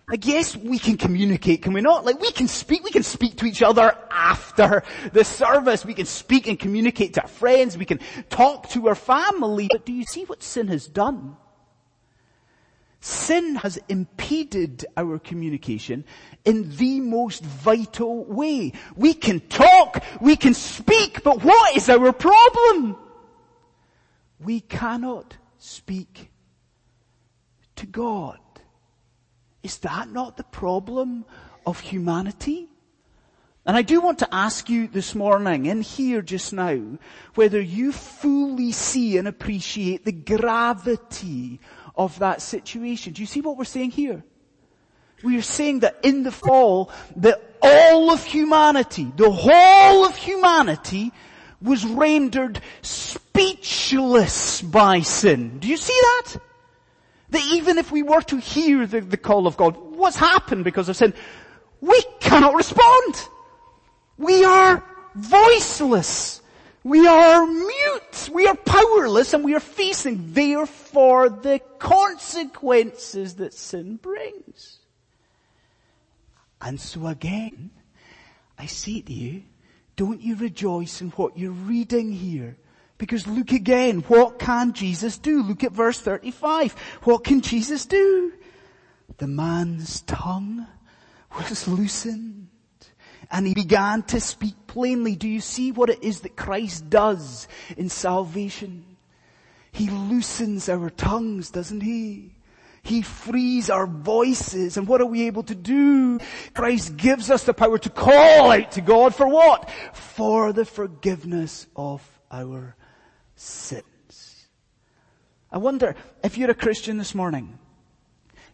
Like 0.08 0.26
yes, 0.26 0.56
we 0.56 0.78
can 0.78 0.96
communicate, 0.96 1.62
can 1.62 1.72
we 1.72 1.80
not? 1.80 2.04
Like 2.04 2.20
we 2.20 2.32
can 2.32 2.48
speak, 2.48 2.82
we 2.84 2.90
can 2.90 3.04
speak 3.04 3.36
to 3.38 3.46
each 3.46 3.62
other 3.62 3.96
after 4.10 4.82
the 5.12 5.24
service. 5.24 5.84
We 5.84 5.94
can 5.94 6.06
speak 6.06 6.48
and 6.48 6.58
communicate 6.58 7.14
to 7.14 7.22
our 7.22 7.28
friends. 7.28 7.78
We 7.78 7.84
can 7.84 8.00
talk 8.28 8.68
to 8.70 8.88
our 8.88 8.94
family. 8.94 9.68
But 9.70 9.86
do 9.86 9.92
you 9.92 10.04
see 10.04 10.24
what 10.24 10.42
sin 10.42 10.68
has 10.68 10.86
done? 10.86 11.36
Sin 13.04 13.56
has 13.56 13.80
impeded 13.88 14.87
our 14.97 15.18
communication 15.18 16.04
in 16.44 16.76
the 16.76 17.00
most 17.00 17.42
vital 17.42 18.25
way. 18.25 18.75
We 18.94 19.12
can 19.12 19.40
talk, 19.40 20.04
we 20.21 20.37
can 20.37 20.54
speak, 20.54 21.25
but 21.25 21.42
what 21.42 21.76
is 21.76 21.88
our 21.88 22.12
problem? 22.12 22.97
We 24.38 24.61
cannot 24.61 25.37
speak 25.59 26.30
to 27.75 27.87
God. 27.87 28.38
Is 29.64 29.78
that 29.78 30.09
not 30.09 30.37
the 30.37 30.44
problem 30.44 31.25
of 31.66 31.80
humanity? 31.80 32.68
And 33.66 33.76
I 33.76 33.82
do 33.82 34.00
want 34.00 34.21
to 34.21 34.32
ask 34.32 34.68
you 34.68 34.87
this 34.87 35.16
morning 35.16 35.66
and 35.66 35.82
here 35.82 36.23
just 36.23 36.52
now 36.52 36.99
whether 37.35 37.61
you 37.61 37.90
fully 37.90 38.71
see 38.71 39.18
and 39.18 39.26
appreciate 39.26 40.04
the 40.04 40.12
gravity 40.12 41.59
of 41.96 42.18
that 42.20 42.42
situation. 42.42 43.12
Do 43.12 43.22
you 43.22 43.26
see 43.26 43.40
what 43.40 43.56
we're 43.56 43.64
saying 43.64 43.90
here? 43.90 44.22
We 45.22 45.38
are 45.38 45.42
saying 45.42 45.80
that 45.80 45.99
in 46.02 46.25
the 46.25 46.32
fall, 46.32 46.90
that 47.16 47.40
all 47.62 48.11
of 48.11 48.25
humanity, 48.25 49.11
the 49.16 49.30
whole 49.30 50.04
of 50.04 50.16
humanity 50.16 51.12
was 51.61 51.84
rendered 51.84 52.61
speechless 52.82 54.62
by 54.62 55.00
sin. 55.00 55.61
Do 55.61 55.68
you 55.68 55.76
see 55.76 55.99
that? 56.02 56.37
That 57.30 57.44
even 57.52 57.78
if 57.78 57.92
we 57.92 58.02
were 58.02 58.20
to 58.22 58.37
hear 58.37 58.87
the, 58.87 59.00
the 59.00 59.16
call 59.16 59.46
of 59.46 59.56
God, 59.56 59.76
what's 59.76 60.16
happened 60.16 60.64
because 60.64 60.88
of 60.88 60.96
sin? 60.96 61.14
We 61.80 62.02
cannot 62.20 62.54
respond. 62.54 63.28
We 64.18 64.44
are 64.44 64.84
voiceless. 65.14 66.41
We 66.84 67.06
are 67.06 67.46
mute. 67.46 68.30
We 68.32 68.48
are 68.48 68.56
powerless 68.56 69.34
and 69.34 69.44
we 69.44 69.54
are 69.54 69.60
facing 69.60 70.32
therefore 70.32 71.28
the 71.28 71.60
consequences 71.78 73.36
that 73.36 73.54
sin 73.54 73.96
brings. 73.96 74.78
And 76.60 76.80
so 76.80 77.06
again, 77.06 77.70
I 78.58 78.66
say 78.66 79.00
to 79.00 79.12
you, 79.12 79.42
don't 79.96 80.20
you 80.20 80.36
rejoice 80.36 81.00
in 81.00 81.10
what 81.10 81.38
you're 81.38 81.52
reading 81.52 82.12
here? 82.12 82.56
Because 82.98 83.26
look 83.26 83.52
again, 83.52 84.00
what 84.02 84.38
can 84.38 84.72
Jesus 84.72 85.18
do? 85.18 85.42
Look 85.42 85.64
at 85.64 85.72
verse 85.72 86.00
35. 86.00 86.72
What 87.02 87.24
can 87.24 87.40
Jesus 87.40 87.86
do? 87.86 88.32
The 89.18 89.26
man's 89.26 90.02
tongue 90.02 90.66
was 91.36 91.66
loosened 91.68 92.41
and 93.32 93.46
he 93.46 93.54
began 93.54 94.02
to 94.02 94.20
speak 94.20 94.54
plainly. 94.66 95.16
Do 95.16 95.26
you 95.26 95.40
see 95.40 95.72
what 95.72 95.88
it 95.88 96.04
is 96.04 96.20
that 96.20 96.36
Christ 96.36 96.90
does 96.90 97.48
in 97.78 97.88
salvation? 97.88 98.84
He 99.72 99.88
loosens 99.88 100.68
our 100.68 100.90
tongues, 100.90 101.50
doesn't 101.50 101.80
he? 101.80 102.34
He 102.82 103.00
frees 103.00 103.70
our 103.70 103.86
voices. 103.86 104.76
And 104.76 104.86
what 104.86 105.00
are 105.00 105.06
we 105.06 105.26
able 105.28 105.44
to 105.44 105.54
do? 105.54 106.18
Christ 106.52 106.96
gives 106.98 107.30
us 107.30 107.44
the 107.44 107.54
power 107.54 107.78
to 107.78 107.88
call 107.88 108.50
out 108.50 108.72
to 108.72 108.82
God 108.82 109.14
for 109.14 109.26
what? 109.26 109.70
For 109.94 110.52
the 110.52 110.66
forgiveness 110.66 111.66
of 111.74 112.06
our 112.30 112.76
sins. 113.34 114.46
I 115.50 115.56
wonder 115.56 115.96
if 116.22 116.36
you're 116.36 116.50
a 116.50 116.54
Christian 116.54 116.98
this 116.98 117.14
morning, 117.14 117.58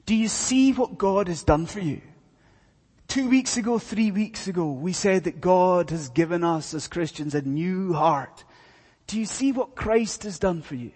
do 0.06 0.14
you 0.14 0.28
see 0.28 0.73
what 0.73 0.99
God 0.99 1.26
has 1.26 1.42
done 1.42 1.66
for 1.66 1.80
you? 1.80 2.00
Two 3.09 3.31
weeks 3.31 3.57
ago, 3.57 3.79
three 3.79 4.11
weeks 4.11 4.49
ago, 4.49 4.71
we 4.71 4.93
said 4.93 5.25
that 5.25 5.41
God 5.41 5.88
has 5.91 6.11
given 6.11 6.45
us 6.45 6.75
as 6.75 6.88
Christians 6.88 7.35
a 7.35 7.41
new 7.41 7.95
heart. 7.95 8.45
Do 9.07 9.19
you 9.19 9.25
see 9.25 9.50
what 9.50 9.75
Christ 9.75 10.25
has 10.25 10.38
done 10.38 10.61
for 10.61 10.75
you? 10.75 10.93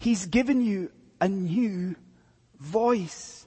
He's 0.00 0.26
given 0.26 0.60
you 0.60 0.90
a 1.20 1.28
new 1.28 1.94
voice. 2.58 3.46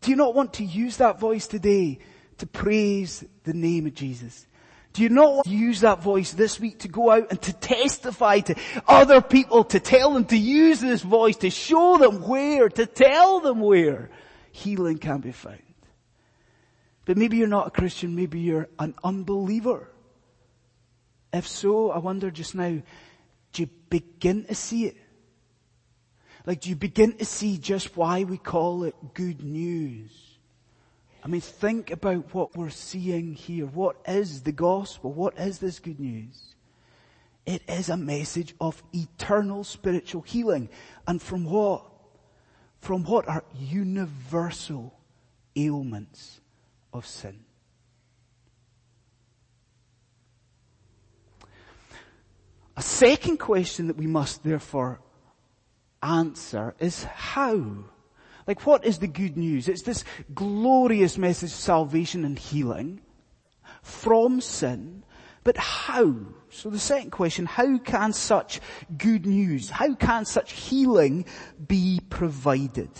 Do 0.00 0.12
you 0.12 0.16
not 0.16 0.36
want 0.36 0.54
to 0.54 0.64
use 0.64 0.98
that 0.98 1.18
voice 1.18 1.48
today 1.48 1.98
to 2.38 2.46
praise 2.46 3.24
the 3.42 3.52
name 3.52 3.86
of 3.86 3.94
Jesus? 3.94 4.46
Do 4.92 5.02
you 5.02 5.08
not 5.08 5.48
use 5.48 5.80
that 5.80 6.00
voice 6.00 6.32
this 6.32 6.60
week 6.60 6.80
to 6.80 6.88
go 6.88 7.10
out 7.10 7.30
and 7.30 7.42
to 7.42 7.52
testify 7.52 8.38
to 8.40 8.54
other 8.86 9.20
people, 9.20 9.64
to 9.64 9.80
tell 9.80 10.14
them 10.14 10.24
to 10.26 10.36
use 10.36 10.80
this 10.80 11.02
voice, 11.02 11.36
to 11.38 11.50
show 11.50 11.98
them 11.98 12.22
where, 12.28 12.68
to 12.68 12.86
tell 12.86 13.40
them 13.40 13.60
where 13.60 14.10
healing 14.52 14.98
can 14.98 15.18
be 15.18 15.32
found? 15.32 15.58
But 17.04 17.16
maybe 17.16 17.36
you're 17.36 17.48
not 17.48 17.68
a 17.68 17.70
Christian, 17.70 18.14
maybe 18.14 18.40
you're 18.40 18.68
an 18.78 18.94
unbeliever. 19.02 19.88
If 21.32 21.46
so, 21.46 21.90
I 21.90 21.98
wonder 21.98 22.30
just 22.30 22.54
now, 22.54 22.82
do 23.52 23.62
you 23.62 23.68
begin 23.88 24.44
to 24.44 24.54
see 24.54 24.86
it? 24.86 24.96
Like, 26.46 26.60
do 26.60 26.70
you 26.70 26.76
begin 26.76 27.16
to 27.18 27.24
see 27.24 27.58
just 27.58 27.96
why 27.96 28.24
we 28.24 28.38
call 28.38 28.84
it 28.84 28.94
good 29.14 29.42
news? 29.42 30.10
I 31.22 31.28
mean, 31.28 31.40
think 31.40 31.90
about 31.90 32.34
what 32.34 32.56
we're 32.56 32.70
seeing 32.70 33.34
here. 33.34 33.66
What 33.66 33.96
is 34.06 34.42
the 34.42 34.52
gospel? 34.52 35.12
What 35.12 35.38
is 35.38 35.58
this 35.58 35.78
good 35.78 36.00
news? 36.00 36.54
It 37.44 37.62
is 37.68 37.88
a 37.88 37.96
message 37.96 38.54
of 38.60 38.82
eternal 38.92 39.64
spiritual 39.64 40.22
healing. 40.22 40.70
And 41.06 41.20
from 41.20 41.44
what? 41.44 41.84
From 42.78 43.04
what 43.04 43.28
are 43.28 43.44
universal 43.54 44.94
ailments 45.54 46.39
of 46.92 47.06
sin. 47.06 47.44
A 52.76 52.82
second 52.82 53.38
question 53.38 53.88
that 53.88 53.96
we 53.96 54.06
must 54.06 54.42
therefore 54.42 55.00
answer 56.02 56.74
is 56.78 57.04
how? 57.04 57.84
Like 58.46 58.66
what 58.66 58.84
is 58.84 58.98
the 58.98 59.06
good 59.06 59.36
news? 59.36 59.68
It's 59.68 59.82
this 59.82 60.04
glorious 60.34 61.18
message 61.18 61.50
of 61.50 61.56
salvation 61.56 62.24
and 62.24 62.38
healing 62.38 63.00
from 63.82 64.40
sin, 64.40 65.04
but 65.44 65.56
how? 65.56 66.14
So 66.50 66.70
the 66.70 66.78
second 66.78 67.10
question, 67.10 67.46
how 67.46 67.78
can 67.78 68.12
such 68.12 68.60
good 68.96 69.26
news, 69.26 69.70
how 69.70 69.94
can 69.94 70.24
such 70.24 70.52
healing 70.52 71.26
be 71.66 72.00
provided? 72.08 72.90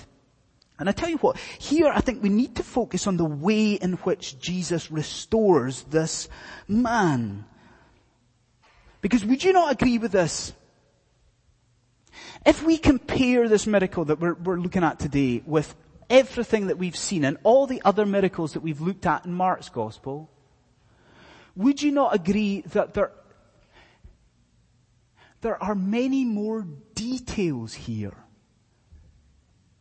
And 0.80 0.88
I 0.88 0.92
tell 0.92 1.10
you 1.10 1.18
what, 1.18 1.36
here 1.58 1.92
I 1.94 2.00
think 2.00 2.22
we 2.22 2.30
need 2.30 2.56
to 2.56 2.62
focus 2.62 3.06
on 3.06 3.18
the 3.18 3.24
way 3.24 3.74
in 3.74 3.92
which 3.92 4.40
Jesus 4.40 4.90
restores 4.90 5.82
this 5.82 6.26
man. 6.66 7.44
Because 9.02 9.22
would 9.22 9.44
you 9.44 9.52
not 9.52 9.72
agree 9.72 9.98
with 9.98 10.10
this? 10.10 10.54
If 12.46 12.64
we 12.64 12.78
compare 12.78 13.46
this 13.46 13.66
miracle 13.66 14.06
that 14.06 14.20
we're, 14.20 14.32
we're 14.32 14.58
looking 14.58 14.82
at 14.82 14.98
today 14.98 15.42
with 15.44 15.74
everything 16.08 16.68
that 16.68 16.78
we've 16.78 16.96
seen 16.96 17.26
and 17.26 17.36
all 17.42 17.66
the 17.66 17.82
other 17.84 18.06
miracles 18.06 18.54
that 18.54 18.60
we've 18.60 18.80
looked 18.80 19.04
at 19.04 19.26
in 19.26 19.34
Mark's 19.34 19.68
gospel, 19.68 20.30
would 21.56 21.82
you 21.82 21.92
not 21.92 22.14
agree 22.14 22.62
that 22.72 22.94
there, 22.94 23.12
there 25.42 25.62
are 25.62 25.74
many 25.74 26.24
more 26.24 26.66
details 26.94 27.74
here 27.74 28.16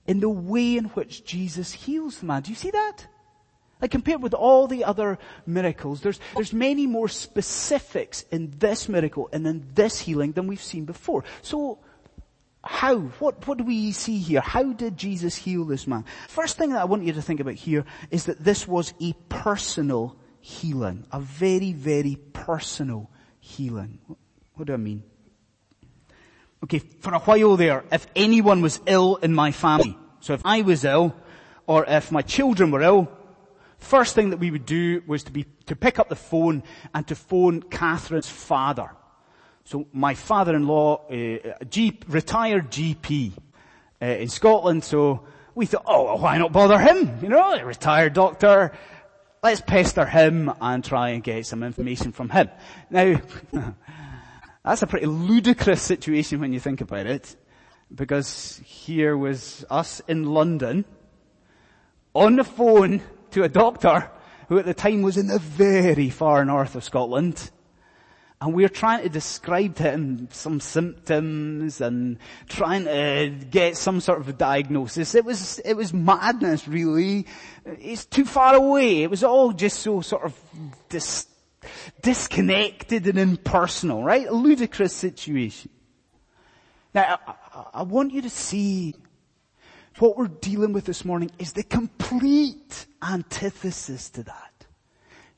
in 0.10 0.22
the 0.22 0.30
way 0.30 0.76
in 0.76 0.86
which 0.86 1.24
Jesus 1.24 1.72
heals 1.72 2.18
the 2.18 2.26
man? 2.26 2.42
Do 2.42 2.50
you 2.50 2.56
see 2.56 2.72
that? 2.72 3.06
Like 3.80 3.92
compared 3.92 4.24
with 4.24 4.34
all 4.34 4.68
the 4.68 4.84
other 4.84 5.20
miracles, 5.46 6.02
there's, 6.02 6.20
there's 6.36 6.52
many 6.52 6.88
more 6.88 7.08
specifics 7.08 8.24
in 8.32 8.56
this 8.58 8.90
miracle 8.90 9.30
and 9.32 9.46
in 9.46 9.70
this 9.76 10.00
healing 10.00 10.32
than 10.32 10.48
we've 10.48 10.62
seen 10.62 10.86
before. 10.86 11.24
So, 11.44 11.78
how? 12.64 12.98
What, 13.20 13.48
what 13.48 13.60
do 13.60 13.64
we 13.64 13.92
see 13.92 14.18
here? 14.18 14.42
How 14.42 14.74
did 14.74 14.98
Jesus 14.98 15.36
heal 15.36 15.64
this 15.64 15.86
man? 15.86 16.04
First 16.28 16.58
thing 16.58 16.72
that 16.72 16.82
I 16.82 16.86
want 16.86 17.04
you 17.04 17.14
to 17.14 17.22
think 17.22 17.40
about 17.40 17.54
here 17.54 17.86
is 18.10 18.26
that 18.26 18.44
this 18.44 18.68
was 18.68 18.96
a 19.00 19.14
personal 19.30 20.18
healing. 20.42 21.06
A 21.12 21.20
very, 21.20 21.72
very 21.72 22.18
personal 22.34 23.12
healing. 23.40 24.00
What 24.56 24.66
do 24.66 24.74
I 24.74 24.78
mean? 24.78 25.04
Okay, 26.64 26.80
for 26.80 27.14
a 27.14 27.20
while 27.20 27.56
there, 27.56 27.84
if 27.92 28.06
anyone 28.16 28.62
was 28.62 28.82
ill 28.86 29.16
in 29.18 29.34
my 29.34 29.52
family, 29.52 29.98
so 30.20 30.34
if 30.34 30.42
I 30.44 30.62
was 30.62 30.84
ill, 30.84 31.16
or 31.68 31.86
if 31.86 32.12
my 32.12 32.22
children 32.22 32.72
were 32.72 32.82
ill, 32.82 33.10
first 33.78 34.14
thing 34.14 34.32
that 34.32 34.38
we 34.38 34.52
would 34.52 34.66
do 34.66 35.02
was 35.08 35.24
to 35.24 35.32
be, 35.32 35.46
to 35.68 35.76
pick 35.76 36.00
up 36.00 36.10
the 36.10 36.16
phone 36.16 36.64
and 36.94 37.08
to 37.08 37.16
phone 37.16 37.62
Catherine's 37.62 38.28
father. 38.28 38.92
So 39.64 39.88
my 39.94 40.16
father-in-law, 40.16 41.06
uh, 41.10 41.54
retired 42.08 42.72
GP 42.72 43.34
uh, 44.02 44.06
in 44.06 44.28
Scotland, 44.28 44.84
so 44.84 45.24
we 45.56 45.66
thought, 45.66 45.84
oh, 45.86 46.06
well, 46.06 46.18
why 46.18 46.38
not 46.38 46.52
bother 46.52 46.80
him? 46.80 47.20
You 47.22 47.30
know, 47.30 47.54
a 47.54 47.64
retired 47.64 48.14
doctor. 48.14 48.74
Let's 49.42 49.62
pester 49.62 50.06
him 50.06 50.52
and 50.60 50.84
try 50.84 51.10
and 51.10 51.24
get 51.24 51.46
some 51.46 51.64
information 51.64 52.12
from 52.12 52.30
him. 52.30 52.50
Now, 52.90 53.22
that's 54.70 54.84
a 54.84 54.88
pretty 54.88 55.08
ludicrous 55.08 55.82
situation 55.82 56.40
when 56.40 56.54
you 56.54 56.60
think 56.60 56.80
about 56.80 57.08
it, 57.08 57.36
because 57.94 58.62
here 58.64 59.18
was 59.18 59.66
us 59.68 60.00
in 60.08 60.26
London, 60.26 60.86
on 62.14 62.36
the 62.36 62.44
phone 62.44 63.02
to 63.32 63.42
a 63.42 63.50
doctor 63.50 64.12
who 64.48 64.60
at 64.60 64.66
the 64.66 64.76
time 64.76 65.02
was 65.02 65.18
in 65.18 65.26
the 65.26 65.40
very 65.40 66.12
far 66.12 66.46
north 66.46 66.76
of 66.76 66.84
Scotland, 66.84 67.50
and 68.40 68.54
we 68.54 68.64
are 68.64 68.70
trying 68.70 69.02
to 69.02 69.10
describe 69.10 69.74
to 69.78 69.90
him 69.90 70.28
some 70.32 70.60
symptoms 70.60 71.82
and 71.82 72.20
trying 72.48 72.84
to 72.86 73.34
get 73.50 73.76
some 73.76 74.00
sort 74.00 74.20
of 74.20 74.38
diagnosis. 74.38 75.16
It 75.16 75.26
was, 75.26 75.58
it 75.66 75.74
was 75.74 75.96
madness 75.96 76.68
really. 76.68 77.26
It's 77.66 78.06
too 78.06 78.24
far 78.24 78.54
away. 78.54 79.02
It 79.02 79.10
was 79.10 79.24
all 79.24 79.52
just 79.52 79.80
so 79.80 80.02
sort 80.02 80.26
of 80.26 80.40
dis, 80.90 81.26
disconnected 82.02 83.08
and 83.08 83.18
impersonal, 83.18 84.04
right? 84.04 84.28
A 84.28 84.34
ludicrous 84.34 84.94
situation. 84.94 85.72
Now, 86.94 87.20
I, 87.28 87.66
I, 87.76 87.84
want 87.84 88.14
you 88.14 88.22
to 88.24 88.30
see 88.30 88.96
what 90.00 90.18
we're 90.18 90.28
dealing 90.28 90.74
with 90.74 90.86
this 90.86 91.06
morning 91.06 91.32
is 91.38 91.54
the 91.54 91.64
complete 91.64 92.88
antithesis 93.02 94.10
to 94.12 94.24
that. 94.24 94.66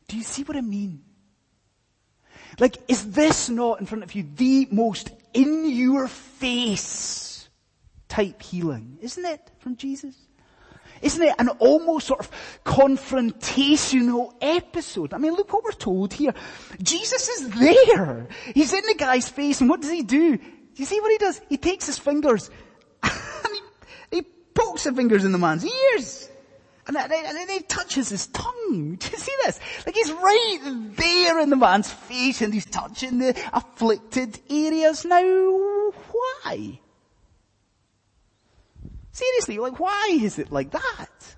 Do 0.08 0.18
you 0.18 0.24
see 0.24 0.44
what 0.44 0.56
I 0.56 0.62
mean? 0.62 1.04
Like, 2.60 2.78
is 2.88 3.12
this 3.12 3.50
not 3.50 3.80
in 3.80 3.86
front 3.86 4.04
of 4.04 4.14
you 4.14 4.26
the 4.36 4.68
most 4.72 5.10
in 5.34 5.70
your 5.70 6.08
face 6.08 7.50
type 8.08 8.42
healing? 8.42 8.98
Isn't 9.02 9.26
it 9.26 9.52
from 9.60 9.76
Jesus? 9.76 10.16
Isn't 11.02 11.24
it 11.24 11.36
an 11.40 11.50
almost 11.50 12.08
sort 12.08 12.20
of 12.20 12.32
confrontational 12.64 14.34
episode? 14.42 15.14
I 15.14 15.18
mean, 15.18 15.34
look 15.34 15.52
what 15.54 15.64
we're 15.64 15.72
told 15.72 16.14
here. 16.14 16.34
Jesus 16.82 17.28
is 17.28 17.50
there. 17.52 18.28
He's 18.54 18.74
in 18.74 18.86
the 18.86 18.96
guy's 18.96 19.30
face 19.30 19.62
and 19.62 19.70
what 19.70 19.82
does 19.82 19.92
he 19.92 20.04
do? 20.04 20.38
Do 20.38 20.44
you 20.76 20.86
see 20.86 21.00
what 21.00 21.12
he 21.12 21.18
does? 21.18 21.42
He 21.50 21.58
takes 21.58 21.86
his 21.86 21.98
fingers 21.98 22.50
and 23.04 23.12
he, 24.12 24.18
he 24.18 24.22
pokes 24.54 24.84
the 24.84 24.94
fingers 24.94 25.26
in 25.26 25.32
the 25.32 25.38
man's 25.38 25.66
ears. 25.66 26.30
And 26.88 26.96
then 26.96 27.50
he 27.50 27.60
touches 27.62 28.10
his 28.10 28.28
tongue. 28.28 28.96
Do 29.00 29.10
you 29.12 29.18
see 29.18 29.34
this? 29.46 29.60
Like 29.86 29.96
he's 29.96 30.12
right 30.12 30.60
there 30.98 31.40
in 31.40 31.50
the 31.50 31.56
man's 31.56 31.92
face 31.92 32.42
and 32.42 32.54
he's 32.54 32.66
touching 32.66 33.20
the 33.20 33.40
afflicted 33.54 34.40
areas. 34.50 35.06
Now, 35.06 35.92
why? 36.12 36.80
Seriously, 39.12 39.58
like 39.58 39.80
why 39.80 40.18
is 40.22 40.40
it 40.40 40.52
like 40.52 40.72
that? 40.72 41.36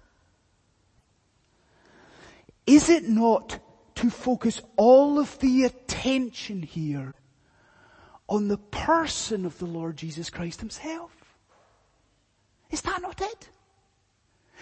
Is 2.66 2.90
it 2.90 3.08
not 3.08 3.60
to 3.96 4.10
focus 4.10 4.62
all 4.78 5.20
of 5.20 5.38
the 5.40 5.66
attention 5.66 6.62
here 6.62 7.14
on 8.30 8.48
the 8.48 8.58
person 8.58 9.46
of 9.46 9.58
the 9.60 9.66
Lord 9.66 9.98
Jesus 9.98 10.30
Christ 10.30 10.60
himself? 10.60 11.12
Is 12.72 12.82
that 12.82 13.02
not 13.02 13.22
it? 13.22 13.50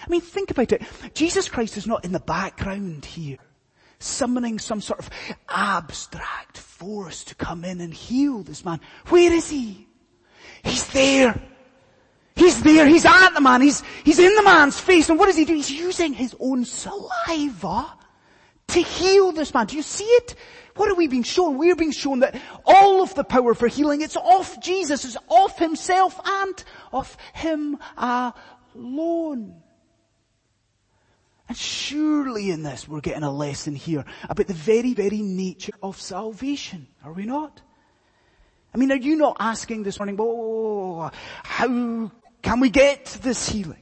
I 0.05 0.09
mean, 0.09 0.21
think 0.21 0.51
about 0.51 0.71
it. 0.71 0.81
Jesus 1.13 1.47
Christ 1.47 1.77
is 1.77 1.85
not 1.85 2.03
in 2.05 2.11
the 2.11 2.19
background 2.19 3.05
here, 3.05 3.37
summoning 3.99 4.57
some 4.57 4.81
sort 4.81 4.99
of 4.99 5.09
abstract 5.47 6.57
force 6.57 7.23
to 7.25 7.35
come 7.35 7.63
in 7.63 7.81
and 7.81 7.93
heal 7.93 8.41
this 8.41 8.65
man. 8.65 8.81
Where 9.09 9.31
is 9.31 9.49
he? 9.49 9.87
He's 10.63 10.87
there. 10.87 11.39
He's 12.41 12.63
there. 12.63 12.87
He's 12.87 13.05
at 13.05 13.29
the 13.35 13.39
man. 13.39 13.61
He's, 13.61 13.83
he's 14.03 14.17
in 14.17 14.33
the 14.33 14.41
man's 14.41 14.79
face. 14.79 15.09
And 15.09 15.19
what 15.19 15.27
does 15.27 15.37
he 15.37 15.45
do? 15.45 15.53
He's 15.53 15.69
using 15.69 16.11
his 16.11 16.35
own 16.39 16.65
saliva 16.65 17.93
to 18.69 18.79
heal 18.79 19.31
this 19.31 19.53
man. 19.53 19.67
Do 19.67 19.75
you 19.75 19.83
see 19.83 20.05
it? 20.05 20.33
What 20.75 20.89
are 20.89 20.95
we 20.95 21.05
being 21.07 21.21
shown? 21.21 21.59
We're 21.59 21.75
being 21.75 21.91
shown 21.91 22.21
that 22.21 22.41
all 22.65 23.03
of 23.03 23.13
the 23.13 23.23
power 23.23 23.53
for 23.53 23.67
healing, 23.67 24.01
it's 24.01 24.17
off 24.17 24.59
Jesus, 24.59 25.05
it's 25.05 25.17
off 25.27 25.59
himself 25.59 26.19
and 26.25 26.63
of 26.91 27.15
him 27.35 27.77
alone. 27.95 29.61
And 31.47 31.57
surely 31.57 32.49
in 32.49 32.63
this 32.63 32.87
we're 32.87 33.01
getting 33.01 33.21
a 33.21 33.31
lesson 33.31 33.75
here 33.75 34.03
about 34.27 34.47
the 34.47 34.55
very, 34.55 34.95
very 34.95 35.21
nature 35.21 35.73
of 35.83 36.01
salvation. 36.01 36.87
Are 37.03 37.13
we 37.13 37.25
not? 37.25 37.61
I 38.73 38.79
mean, 38.79 38.91
are 38.91 38.95
you 38.95 39.15
not 39.15 39.37
asking 39.39 39.83
this 39.83 39.99
morning, 39.99 40.15
oh, 40.19 41.11
how 41.43 42.09
can 42.41 42.59
we 42.59 42.69
get 42.69 43.05
to 43.05 43.21
this 43.21 43.49
healing? 43.49 43.77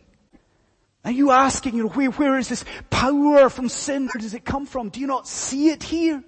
Are 1.06 1.12
you 1.12 1.32
asking, 1.32 1.76
you 1.76 1.84
know, 1.84 1.90
where, 1.90 2.12
where 2.12 2.38
is 2.38 2.50
this 2.50 2.66
power 2.90 3.50
from 3.50 3.70
sin? 3.70 4.04
Where 4.08 4.22
does 4.22 4.34
it 4.34 4.44
come 4.44 4.66
from? 4.66 4.90
Do 4.90 5.00
you 5.00 5.08
not 5.08 5.28
see 5.28 5.70
it 5.70 5.82
here? 5.82 6.24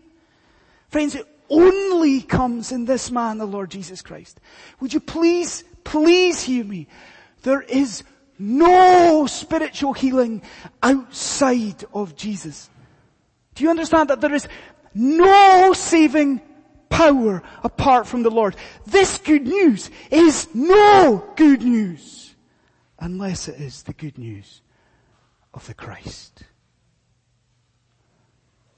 Friends, 0.89 1.15
it 1.15 1.27
only 1.49 2.21
comes 2.21 2.71
in 2.71 2.85
this 2.85 3.11
man, 3.11 3.37
the 3.37 3.45
Lord 3.45 3.69
Jesus 3.69 4.01
Christ. 4.01 4.39
Would 4.79 4.93
you 4.93 5.01
please, 5.01 5.63
please 5.83 6.41
hear 6.41 6.63
me? 6.63 6.87
There 7.43 7.61
is 7.61 8.03
no 8.39 9.27
spiritual 9.27 9.93
healing 9.93 10.41
outside 10.81 11.83
of 11.93 12.15
Jesus. 12.15 12.69
Do 13.55 13.65
you 13.65 13.69
understand 13.69 14.09
that 14.09 14.21
there 14.21 14.33
is 14.33 14.47
no 14.95 15.73
saving 15.73 16.41
power 16.89 17.41
apart 17.63 18.05
from 18.05 18.21
the 18.21 18.29
Lord. 18.29 18.55
This 18.85 19.17
good 19.17 19.47
news 19.47 19.89
is 20.11 20.47
no 20.53 21.25
good 21.35 21.63
news 21.63 22.20
unless 23.01 23.47
it 23.47 23.59
is 23.59 23.83
the 23.83 23.93
good 23.93 24.17
news 24.17 24.61
of 25.53 25.65
the 25.67 25.73
Christ. 25.73 26.43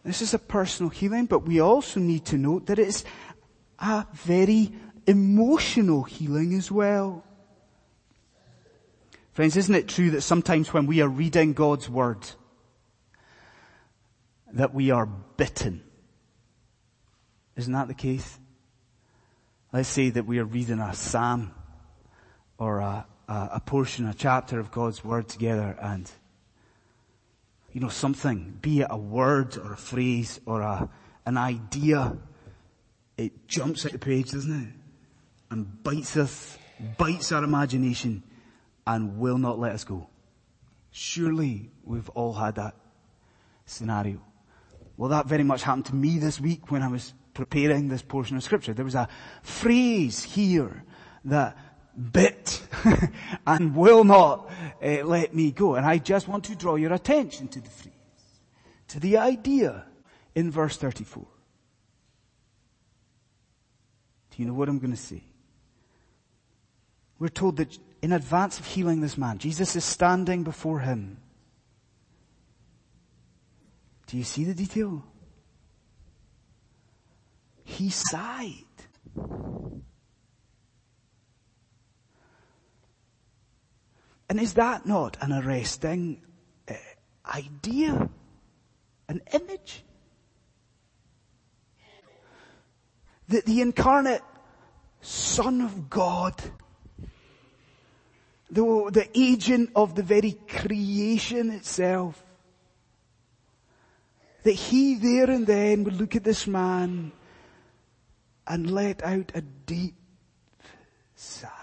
This 0.03 0.21
is 0.21 0.33
a 0.33 0.39
personal 0.39 0.89
healing, 0.89 1.27
but 1.27 1.45
we 1.45 1.59
also 1.59 1.99
need 1.99 2.25
to 2.25 2.37
note 2.37 2.65
that 2.65 2.79
it's 2.79 3.03
a 3.77 4.07
very 4.13 4.73
emotional 5.05 6.03
healing 6.03 6.53
as 6.55 6.71
well. 6.71 7.23
Friends, 9.33 9.57
isn't 9.57 9.75
it 9.75 9.87
true 9.87 10.11
that 10.11 10.21
sometimes 10.21 10.73
when 10.73 10.87
we 10.87 11.01
are 11.01 11.07
reading 11.07 11.53
God's 11.53 11.89
Word, 11.89 12.25
that 14.53 14.73
we 14.73 14.91
are 14.91 15.05
bitten? 15.05 15.83
Isn't 17.55 17.73
that 17.73 17.87
the 17.87 17.93
case? 17.93 18.39
Let's 19.71 19.89
say 19.89 20.11
that 20.11 20.25
we 20.25 20.39
are 20.39 20.45
reading 20.45 20.79
a 20.79 20.93
psalm 20.93 21.51
or 22.57 22.79
a, 22.79 23.05
a, 23.27 23.61
portion, 23.65 24.05
a 24.07 24.13
chapter 24.13 24.59
of 24.59 24.71
God's 24.71 25.03
Word 25.03 25.27
together 25.27 25.77
and 25.81 26.11
you 27.73 27.81
know, 27.81 27.89
something, 27.89 28.57
be 28.61 28.81
it 28.81 28.87
a 28.89 28.97
word 28.97 29.57
or 29.57 29.73
a 29.73 29.77
phrase 29.77 30.39
or 30.45 30.61
a, 30.61 30.87
an 31.25 31.37
idea, 31.37 32.15
it 33.17 33.47
jumps 33.47 33.85
at 33.85 33.91
the 33.91 33.99
page, 33.99 34.31
doesn't 34.31 34.63
it? 34.63 34.73
And 35.49 35.83
bites 35.83 36.15
us, 36.15 36.57
bites 36.97 37.31
our 37.31 37.43
imagination 37.43 38.23
and 38.85 39.17
will 39.17 39.39
not 39.39 39.59
let 39.59 39.71
us 39.71 39.83
go. 39.83 40.07
Surely 40.91 41.71
we've 41.83 42.09
all 42.09 42.33
had 42.33 42.55
that 42.55 42.75
scenario. 43.65 44.21
Well, 44.95 45.09
that 45.09 45.25
very 45.25 45.43
much 45.43 45.63
happened 45.63 45.85
to 45.87 45.95
me 45.95 46.19
this 46.19 46.39
week 46.39 46.69
when 46.69 46.83
I 46.83 46.87
was 46.87 47.13
preparing 47.33 47.87
this 47.87 48.03
portion 48.03 48.37
of 48.37 48.43
scripture. 48.43 48.73
There 48.73 48.85
was 48.85 48.93
a 48.93 49.09
phrase 49.41 50.23
here 50.23 50.83
that 51.25 51.57
bit 52.11 52.61
and 53.47 53.75
will 53.75 54.03
not 54.03 54.49
uh, 54.81 55.03
let 55.03 55.33
me 55.33 55.51
go. 55.51 55.75
And 55.75 55.85
I 55.85 55.97
just 55.97 56.27
want 56.27 56.45
to 56.45 56.55
draw 56.55 56.75
your 56.75 56.93
attention 56.93 57.47
to 57.49 57.61
the 57.61 57.69
phrase, 57.69 57.93
to 58.89 58.99
the 58.99 59.17
idea 59.17 59.85
in 60.35 60.51
verse 60.51 60.77
34. 60.77 61.25
Do 64.31 64.41
you 64.41 64.47
know 64.47 64.53
what 64.53 64.69
I'm 64.69 64.79
going 64.79 64.91
to 64.91 64.97
say? 64.97 65.23
We're 67.19 67.29
told 67.29 67.57
that 67.57 67.77
in 68.01 68.11
advance 68.11 68.59
of 68.59 68.65
healing 68.65 69.01
this 69.01 69.17
man, 69.17 69.37
Jesus 69.37 69.75
is 69.75 69.85
standing 69.85 70.43
before 70.43 70.79
him. 70.79 71.17
Do 74.07 74.17
you 74.17 74.23
see 74.23 74.43
the 74.43 74.53
detail? 74.53 75.03
He 77.63 77.89
sighed. 77.89 78.65
And 84.33 84.41
is 84.41 84.55
that 84.55 84.87
not 84.87 85.15
an 85.21 85.31
arresting 85.31 86.19
uh, 86.67 86.73
idea? 87.35 88.09
An 89.07 89.21
image? 89.31 89.83
That 93.27 93.45
the 93.45 93.61
incarnate 93.61 94.23
Son 95.01 95.61
of 95.61 95.87
God, 95.87 96.33
the, 98.49 98.89
the 98.91 99.07
agent 99.13 99.69
of 99.75 99.93
the 99.93 100.01
very 100.01 100.31
creation 100.31 101.51
itself, 101.51 102.19
that 104.41 104.53
he 104.53 104.95
there 104.95 105.29
and 105.29 105.45
then 105.45 105.83
would 105.83 105.97
look 106.01 106.15
at 106.15 106.23
this 106.23 106.47
man 106.47 107.11
and 108.47 108.71
let 108.71 109.03
out 109.03 109.31
a 109.35 109.41
deep 109.41 109.93
sigh. 111.13 111.62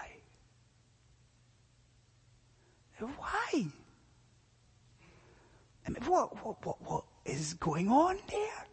Why? 3.07 3.65
I 5.85 5.89
mean, 5.89 6.03
what, 6.05 6.43
what, 6.45 6.65
what, 6.65 6.81
what 6.81 7.03
is 7.25 7.55
going 7.55 7.89
on 7.89 8.17
there? 8.29 8.65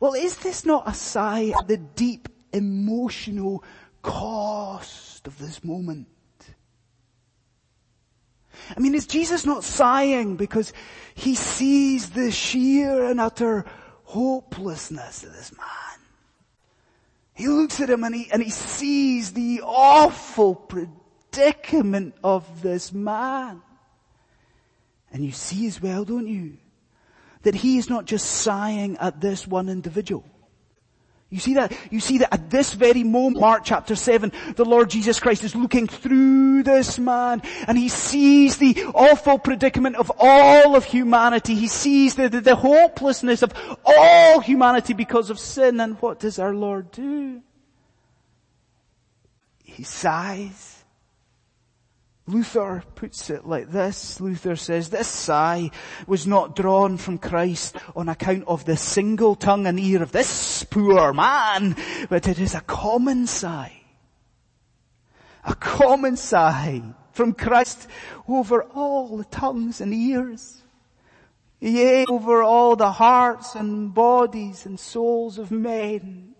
Well, 0.00 0.14
is 0.14 0.36
this 0.36 0.66
not 0.66 0.88
a 0.88 0.94
sigh 0.94 1.52
at 1.58 1.68
the 1.68 1.76
deep 1.76 2.28
emotional 2.52 3.64
cost 4.02 5.26
of 5.26 5.38
this 5.38 5.62
moment? 5.62 6.08
I 8.76 8.80
mean, 8.80 8.94
is 8.94 9.06
Jesus 9.06 9.44
not 9.44 9.64
sighing 9.64 10.36
because 10.36 10.72
he 11.14 11.34
sees 11.34 12.10
the 12.10 12.30
sheer 12.30 13.04
and 13.04 13.20
utter 13.20 13.64
hopelessness 14.04 15.22
of 15.22 15.32
this 15.32 15.52
man? 15.56 16.00
He 17.34 17.48
looks 17.48 17.80
at 17.80 17.90
him 17.90 18.04
and 18.04 18.14
he, 18.14 18.30
and 18.30 18.42
he 18.42 18.50
sees 18.50 19.32
the 19.32 19.60
awful 19.62 20.54
predicament 20.54 21.03
predicament 21.34 22.14
of 22.22 22.62
this 22.62 22.92
man. 22.92 23.62
And 25.12 25.24
you 25.24 25.32
see 25.32 25.66
as 25.66 25.80
well, 25.80 26.04
don't 26.04 26.26
you, 26.26 26.58
that 27.42 27.54
he 27.54 27.78
is 27.78 27.88
not 27.88 28.04
just 28.04 28.26
sighing 28.26 28.96
at 28.98 29.20
this 29.20 29.46
one 29.46 29.68
individual. 29.68 30.24
You 31.30 31.40
see 31.40 31.54
that? 31.54 31.76
You 31.90 31.98
see 31.98 32.18
that 32.18 32.32
at 32.32 32.50
this 32.50 32.74
very 32.74 33.02
moment, 33.02 33.40
Mark 33.40 33.62
chapter 33.64 33.96
7, 33.96 34.30
the 34.54 34.64
Lord 34.64 34.90
Jesus 34.90 35.18
Christ 35.18 35.42
is 35.42 35.56
looking 35.56 35.88
through 35.88 36.62
this 36.62 36.98
man 36.98 37.42
and 37.66 37.76
he 37.76 37.88
sees 37.88 38.58
the 38.58 38.84
awful 38.94 39.38
predicament 39.38 39.96
of 39.96 40.12
all 40.18 40.76
of 40.76 40.84
humanity. 40.84 41.56
He 41.56 41.66
sees 41.66 42.14
the, 42.14 42.28
the, 42.28 42.40
the 42.40 42.54
hopelessness 42.54 43.42
of 43.42 43.52
all 43.84 44.40
humanity 44.40 44.92
because 44.92 45.30
of 45.30 45.40
sin. 45.40 45.80
And 45.80 46.00
what 46.00 46.20
does 46.20 46.38
our 46.38 46.54
Lord 46.54 46.92
do? 46.92 47.42
He 49.64 49.82
sighs 49.82 50.73
Luther 52.26 52.82
puts 52.94 53.28
it 53.28 53.46
like 53.46 53.70
this. 53.70 54.18
Luther 54.18 54.56
says, 54.56 54.88
this 54.88 55.08
sigh 55.08 55.70
was 56.06 56.26
not 56.26 56.56
drawn 56.56 56.96
from 56.96 57.18
Christ 57.18 57.76
on 57.94 58.08
account 58.08 58.44
of 58.46 58.64
the 58.64 58.78
single 58.78 59.34
tongue 59.34 59.66
and 59.66 59.78
ear 59.78 60.02
of 60.02 60.12
this 60.12 60.64
poor 60.64 61.12
man, 61.12 61.76
but 62.08 62.26
it 62.26 62.38
is 62.38 62.54
a 62.54 62.62
common 62.62 63.26
sigh. 63.26 63.82
A 65.44 65.54
common 65.54 66.16
sigh 66.16 66.82
from 67.12 67.34
Christ 67.34 67.86
over 68.26 68.62
all 68.62 69.18
the 69.18 69.24
tongues 69.24 69.82
and 69.82 69.92
ears. 69.92 70.62
Yea, 71.60 72.06
over 72.08 72.42
all 72.42 72.76
the 72.76 72.92
hearts 72.92 73.54
and 73.54 73.92
bodies 73.92 74.64
and 74.64 74.80
souls 74.80 75.38
of 75.38 75.50
men. 75.50 76.33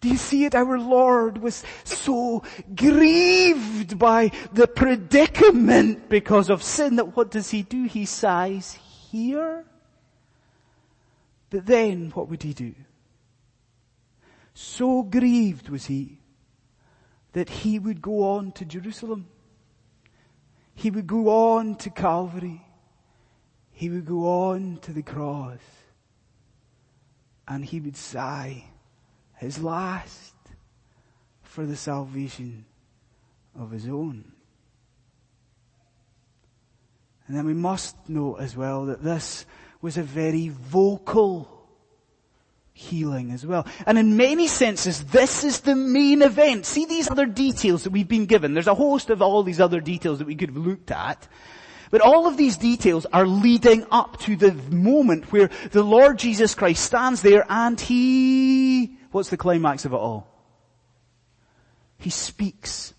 Do 0.00 0.08
you 0.08 0.16
see 0.16 0.44
it? 0.44 0.54
Our 0.54 0.78
Lord 0.78 1.38
was 1.38 1.64
so 1.84 2.42
grieved 2.74 3.98
by 3.98 4.30
the 4.52 4.68
predicament 4.68 6.08
because 6.08 6.50
of 6.50 6.62
sin 6.62 6.96
that 6.96 7.16
what 7.16 7.30
does 7.30 7.50
he 7.50 7.62
do? 7.62 7.84
He 7.84 8.04
sighs 8.04 8.78
here. 9.10 9.64
But 11.50 11.66
then 11.66 12.10
what 12.14 12.28
would 12.28 12.42
he 12.42 12.52
do? 12.52 12.74
So 14.54 15.02
grieved 15.02 15.68
was 15.68 15.86
he 15.86 16.18
that 17.32 17.48
he 17.48 17.78
would 17.78 18.00
go 18.00 18.22
on 18.22 18.52
to 18.52 18.64
Jerusalem. 18.64 19.28
He 20.74 20.90
would 20.90 21.06
go 21.06 21.28
on 21.28 21.74
to 21.76 21.90
Calvary. 21.90 22.62
He 23.72 23.88
would 23.88 24.06
go 24.06 24.28
on 24.28 24.78
to 24.82 24.92
the 24.92 25.02
cross. 25.02 25.58
And 27.46 27.64
he 27.64 27.80
would 27.80 27.96
sigh 27.96 28.64
his 29.38 29.58
last 29.58 30.34
for 31.42 31.64
the 31.64 31.76
salvation 31.76 32.64
of 33.58 33.70
his 33.70 33.88
own. 33.88 34.32
And 37.26 37.36
then 37.36 37.46
we 37.46 37.54
must 37.54 37.96
note 38.08 38.36
as 38.36 38.56
well 38.56 38.86
that 38.86 39.02
this 39.02 39.44
was 39.82 39.98
a 39.98 40.02
very 40.02 40.48
vocal 40.48 41.54
healing 42.72 43.32
as 43.32 43.44
well. 43.44 43.66
And 43.86 43.98
in 43.98 44.16
many 44.16 44.46
senses, 44.46 45.04
this 45.04 45.44
is 45.44 45.60
the 45.60 45.74
main 45.74 46.22
event. 46.22 46.64
See 46.64 46.86
these 46.86 47.10
other 47.10 47.26
details 47.26 47.84
that 47.84 47.90
we've 47.90 48.08
been 48.08 48.26
given. 48.26 48.54
There's 48.54 48.66
a 48.66 48.74
host 48.74 49.10
of 49.10 49.20
all 49.20 49.42
these 49.42 49.60
other 49.60 49.80
details 49.80 50.18
that 50.18 50.26
we 50.26 50.36
could 50.36 50.50
have 50.50 50.66
looked 50.66 50.90
at. 50.90 51.28
But 51.90 52.00
all 52.00 52.26
of 52.26 52.36
these 52.36 52.56
details 52.56 53.06
are 53.12 53.26
leading 53.26 53.86
up 53.90 54.18
to 54.20 54.36
the 54.36 54.52
moment 54.52 55.32
where 55.32 55.50
the 55.70 55.82
Lord 55.82 56.18
Jesus 56.18 56.54
Christ 56.54 56.84
stands 56.84 57.22
there 57.22 57.44
and 57.48 57.80
He 57.80 58.97
What's 59.10 59.30
the 59.30 59.36
climax 59.36 59.84
of 59.84 59.92
it 59.92 59.96
all? 59.96 60.26
He 61.98 62.10
speaks. 62.10 62.94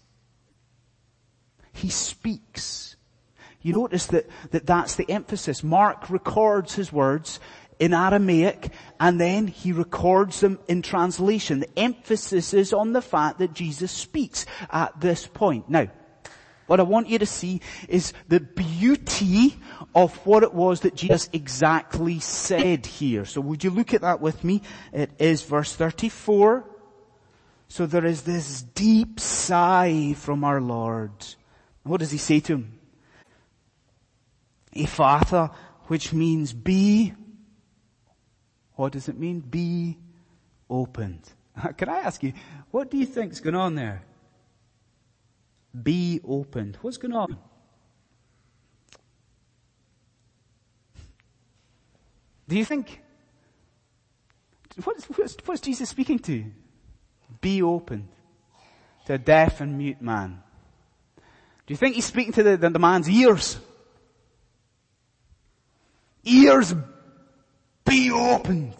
He 1.73 1.89
speaks. 1.89 2.95
You 3.61 3.73
notice 3.73 4.07
that, 4.07 4.27
that 4.51 4.65
that's 4.65 4.95
the 4.95 5.09
emphasis. 5.09 5.63
Mark 5.63 6.09
records 6.09 6.75
his 6.75 6.91
words 6.91 7.39
in 7.77 7.93
Aramaic 7.93 8.71
and 8.99 9.19
then 9.19 9.47
he 9.47 9.71
records 9.71 10.41
them 10.41 10.59
in 10.67 10.81
translation. 10.81 11.61
The 11.61 11.79
emphasis 11.79 12.53
is 12.53 12.73
on 12.73 12.93
the 12.93 13.01
fact 13.01 13.39
that 13.39 13.53
Jesus 13.53 13.91
speaks 13.91 14.45
at 14.69 14.99
this 14.99 15.27
point. 15.27 15.69
Now, 15.69 15.89
What 16.69 16.79
I 16.79 16.83
want 16.83 17.09
you 17.09 17.17
to 17.17 17.25
see 17.25 17.61
is 17.87 18.13
the 18.27 18.39
beauty 18.39 19.55
of 19.95 20.15
what 20.23 20.43
it 20.43 20.53
was 20.53 20.81
that 20.81 20.93
Jesus 20.93 21.27
exactly 21.33 22.19
said 22.19 22.85
here. 22.85 23.25
So 23.25 23.41
would 23.41 23.63
you 23.63 23.71
look 23.71 23.95
at 23.95 24.01
that 24.01 24.21
with 24.21 24.43
me? 24.43 24.61
It 24.93 25.09
is 25.17 25.41
verse 25.41 25.75
34. 25.75 26.63
So 27.69 27.87
there 27.87 28.05
is 28.05 28.21
this 28.21 28.61
deep 28.61 29.19
sigh 29.19 30.13
from 30.15 30.43
our 30.43 30.61
Lord. 30.61 31.09
What 31.81 32.01
does 32.01 32.11
he 32.11 32.19
say 32.19 32.39
to 32.41 32.57
him? 32.57 32.79
Ephphatha, 34.75 35.51
which 35.87 36.13
means 36.13 36.53
be. 36.53 37.15
What 38.75 38.91
does 38.91 39.09
it 39.09 39.17
mean? 39.17 39.39
Be 39.39 39.97
opened. 40.69 41.23
Can 41.77 41.89
I 41.89 42.01
ask 42.01 42.21
you, 42.21 42.33
what 42.69 42.91
do 42.91 42.97
you 42.97 43.07
think's 43.07 43.39
going 43.39 43.55
on 43.55 43.73
there? 43.73 44.03
Be 45.83 46.19
opened. 46.27 46.77
What's 46.81 46.97
going 46.97 47.13
on? 47.13 47.37
Do 52.47 52.57
you 52.57 52.65
think? 52.65 53.01
What's, 54.83 55.05
what's, 55.05 55.37
what's 55.45 55.61
Jesus 55.61 55.89
speaking 55.89 56.19
to? 56.19 56.45
Be 57.41 57.61
opened 57.61 58.07
to 59.05 59.13
a 59.13 59.17
deaf 59.17 59.61
and 59.61 59.77
mute 59.77 60.01
man. 60.01 60.41
Do 61.17 61.73
you 61.73 61.77
think 61.77 61.95
he's 61.95 62.05
speaking 62.05 62.33
to 62.33 62.43
the, 62.43 62.57
the, 62.57 62.69
the 62.71 62.79
man's 62.79 63.07
ears? 63.07 63.59
Ears 66.23 66.73
be 67.85 68.11
opened. 68.11 68.75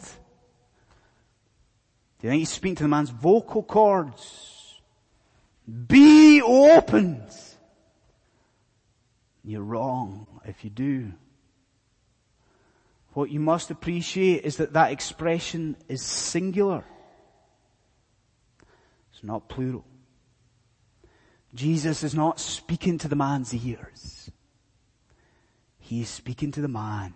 Do 2.20 2.28
you 2.28 2.30
think 2.32 2.40
he's 2.40 2.50
speaking 2.50 2.76
to 2.78 2.84
the 2.84 2.90
man's 2.90 3.12
vocal 3.12 3.64
cords? 3.64 4.59
Be 5.88 6.42
opened. 6.42 7.32
You're 9.44 9.64
wrong 9.64 10.28
if 10.46 10.64
you 10.64 10.70
do. 10.70 11.14
What 13.14 13.32
you 13.32 13.40
must 13.40 13.72
appreciate 13.72 14.46
is 14.46 14.58
that 14.58 14.74
that 14.74 14.92
expression 14.92 15.76
is 15.88 16.04
singular. 16.04 16.86
It's 19.12 19.24
not 19.24 19.50
plural. 19.50 19.86
Jesus 21.54 22.04
is 22.04 22.14
not 22.14 22.40
speaking 22.40 22.98
to 23.00 23.08
the 23.08 23.16
man's 23.16 23.54
ears. 23.54 24.32
He 25.80 26.02
is 26.02 26.10
speaking 26.10 26.52
to 26.52 26.62
the 26.62 26.68
man. 26.68 27.16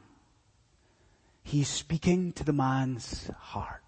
He's 1.44 1.68
speaking 1.68 2.34
to 2.34 2.44
the 2.44 2.54
man's 2.54 3.30
heart. 3.38 3.82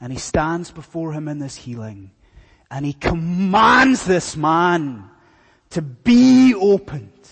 And 0.00 0.12
he 0.12 0.18
stands 0.18 0.70
before 0.70 1.12
him 1.12 1.28
in 1.28 1.38
this 1.38 1.56
healing. 1.56 2.10
And 2.70 2.86
he 2.86 2.92
commands 2.92 4.04
this 4.04 4.36
man 4.36 5.10
to 5.70 5.82
be 5.82 6.54
opened, 6.54 7.28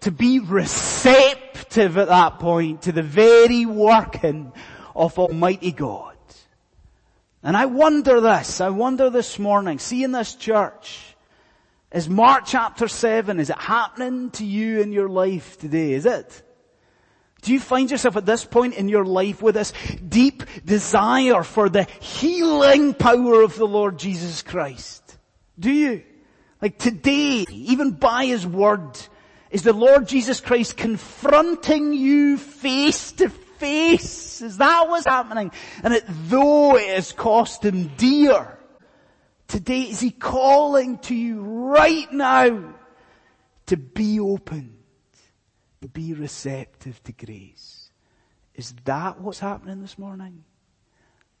to 0.00 0.10
be 0.10 0.38
receptive 0.38 1.98
at 1.98 2.08
that 2.08 2.38
point 2.38 2.82
to 2.82 2.92
the 2.92 3.02
very 3.02 3.66
working 3.66 4.52
of 4.94 5.18
Almighty 5.18 5.72
God. 5.72 6.16
And 7.42 7.56
I 7.56 7.66
wonder 7.66 8.20
this, 8.20 8.60
I 8.60 8.70
wonder 8.70 9.10
this 9.10 9.38
morning, 9.38 9.78
seeing 9.78 10.12
this 10.12 10.34
church, 10.34 11.16
is 11.90 12.08
Mark 12.08 12.44
chapter 12.46 12.88
7, 12.88 13.40
is 13.40 13.50
it 13.50 13.58
happening 13.58 14.30
to 14.32 14.44
you 14.44 14.80
in 14.80 14.92
your 14.92 15.08
life 15.08 15.58
today? 15.58 15.92
Is 15.92 16.06
it? 16.06 16.42
Do 17.42 17.52
you 17.52 17.58
find 17.58 17.90
yourself 17.90 18.16
at 18.16 18.24
this 18.24 18.44
point 18.44 18.74
in 18.74 18.88
your 18.88 19.04
life 19.04 19.42
with 19.42 19.56
this 19.56 19.72
deep 20.08 20.44
desire 20.64 21.42
for 21.42 21.68
the 21.68 21.84
healing 22.00 22.94
power 22.94 23.42
of 23.42 23.56
the 23.56 23.66
Lord 23.66 23.98
Jesus 23.98 24.42
Christ? 24.42 25.18
Do 25.58 25.70
you? 25.70 26.04
Like 26.60 26.78
today, 26.78 27.44
even 27.50 27.90
by 27.90 28.26
His 28.26 28.46
Word, 28.46 28.96
is 29.50 29.64
the 29.64 29.72
Lord 29.72 30.06
Jesus 30.06 30.40
Christ 30.40 30.76
confronting 30.76 31.92
you 31.92 32.38
face 32.38 33.10
to 33.12 33.28
face? 33.28 34.40
Is 34.40 34.58
that 34.58 34.88
what's 34.88 35.06
happening? 35.06 35.50
And 35.82 35.94
it, 35.94 36.04
though 36.06 36.76
it 36.76 36.94
has 36.94 37.10
cost 37.10 37.64
Him 37.64 37.90
dear, 37.96 38.56
today 39.48 39.82
is 39.82 39.98
He 39.98 40.12
calling 40.12 40.98
to 40.98 41.14
you 41.14 41.40
right 41.40 42.10
now 42.12 42.74
to 43.66 43.76
be 43.76 44.20
open 44.20 44.78
be 45.88 46.14
receptive 46.14 47.02
to 47.04 47.12
grace. 47.12 47.90
Is 48.54 48.74
that 48.84 49.20
what's 49.20 49.38
happening 49.38 49.80
this 49.80 49.98
morning? 49.98 50.44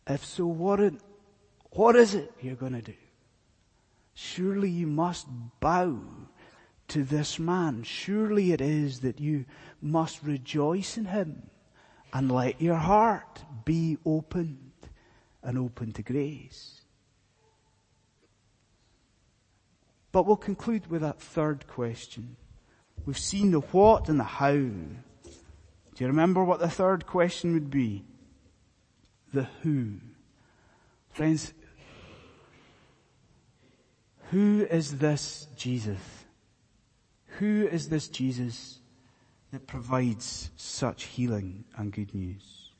If 0.06 0.24
so, 0.24 0.46
what, 0.46 0.80
what 1.70 1.96
is 1.96 2.14
it 2.14 2.32
you're 2.40 2.56
going 2.56 2.72
to 2.72 2.82
do? 2.82 2.94
Surely 4.14 4.70
you 4.70 4.86
must 4.86 5.26
bow 5.60 6.00
to 6.88 7.04
this 7.04 7.38
man. 7.38 7.82
Surely 7.82 8.52
it 8.52 8.60
is 8.60 9.00
that 9.00 9.20
you 9.20 9.44
must 9.80 10.22
rejoice 10.22 10.96
in 10.96 11.06
him 11.06 11.50
and 12.12 12.30
let 12.30 12.60
your 12.60 12.76
heart 12.76 13.44
be 13.64 13.96
opened 14.04 14.72
and 15.42 15.58
open 15.58 15.92
to 15.92 16.02
grace. 16.02 16.82
But 20.12 20.26
we'll 20.26 20.36
conclude 20.36 20.88
with 20.88 21.00
that 21.00 21.20
third 21.20 21.66
question. 21.66 22.36
We've 23.04 23.18
seen 23.18 23.50
the 23.50 23.60
what 23.60 24.08
and 24.08 24.20
the 24.20 24.24
how. 24.24 24.52
Do 24.52 25.98
you 25.98 26.06
remember 26.06 26.44
what 26.44 26.60
the 26.60 26.70
third 26.70 27.06
question 27.06 27.52
would 27.54 27.70
be? 27.70 28.04
The 29.32 29.48
who. 29.62 29.94
Friends, 31.10 31.52
who 34.30 34.66
is 34.70 34.98
this 34.98 35.48
Jesus? 35.56 35.98
Who 37.38 37.66
is 37.66 37.88
this 37.88 38.08
Jesus 38.08 38.78
that 39.50 39.66
provides 39.66 40.50
such 40.56 41.04
healing 41.04 41.64
and 41.76 41.92
good 41.92 42.14
news? 42.14 42.70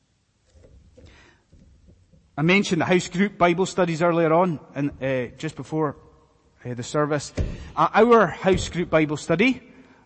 I 2.35 2.41
mentioned 2.41 2.81
the 2.81 2.85
house 2.85 3.09
group 3.09 3.37
Bible 3.37 3.65
studies 3.65 4.01
earlier 4.01 4.33
on, 4.33 4.59
and 4.73 4.91
uh, 5.03 5.35
just 5.37 5.55
before 5.55 5.97
uh, 6.65 6.73
the 6.73 6.81
service. 6.81 7.33
Uh, 7.75 7.89
our 7.93 8.25
house 8.25 8.69
group 8.69 8.89
Bible 8.89 9.17
study 9.17 9.61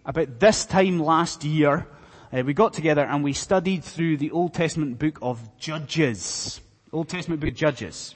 about 0.07 0.39
this 0.39 0.65
time 0.65 0.99
last 0.99 1.43
year, 1.43 1.85
uh, 2.31 2.41
we 2.43 2.53
got 2.53 2.73
together 2.73 3.03
and 3.03 3.23
we 3.23 3.33
studied 3.33 3.83
through 3.83 4.15
the 4.15 4.31
Old 4.31 4.53
Testament 4.53 4.97
book 4.97 5.19
of 5.21 5.57
Judges. 5.57 6.61
Old 6.93 7.09
Testament 7.09 7.41
book 7.41 7.49
of 7.49 7.55
Judges. 7.55 8.15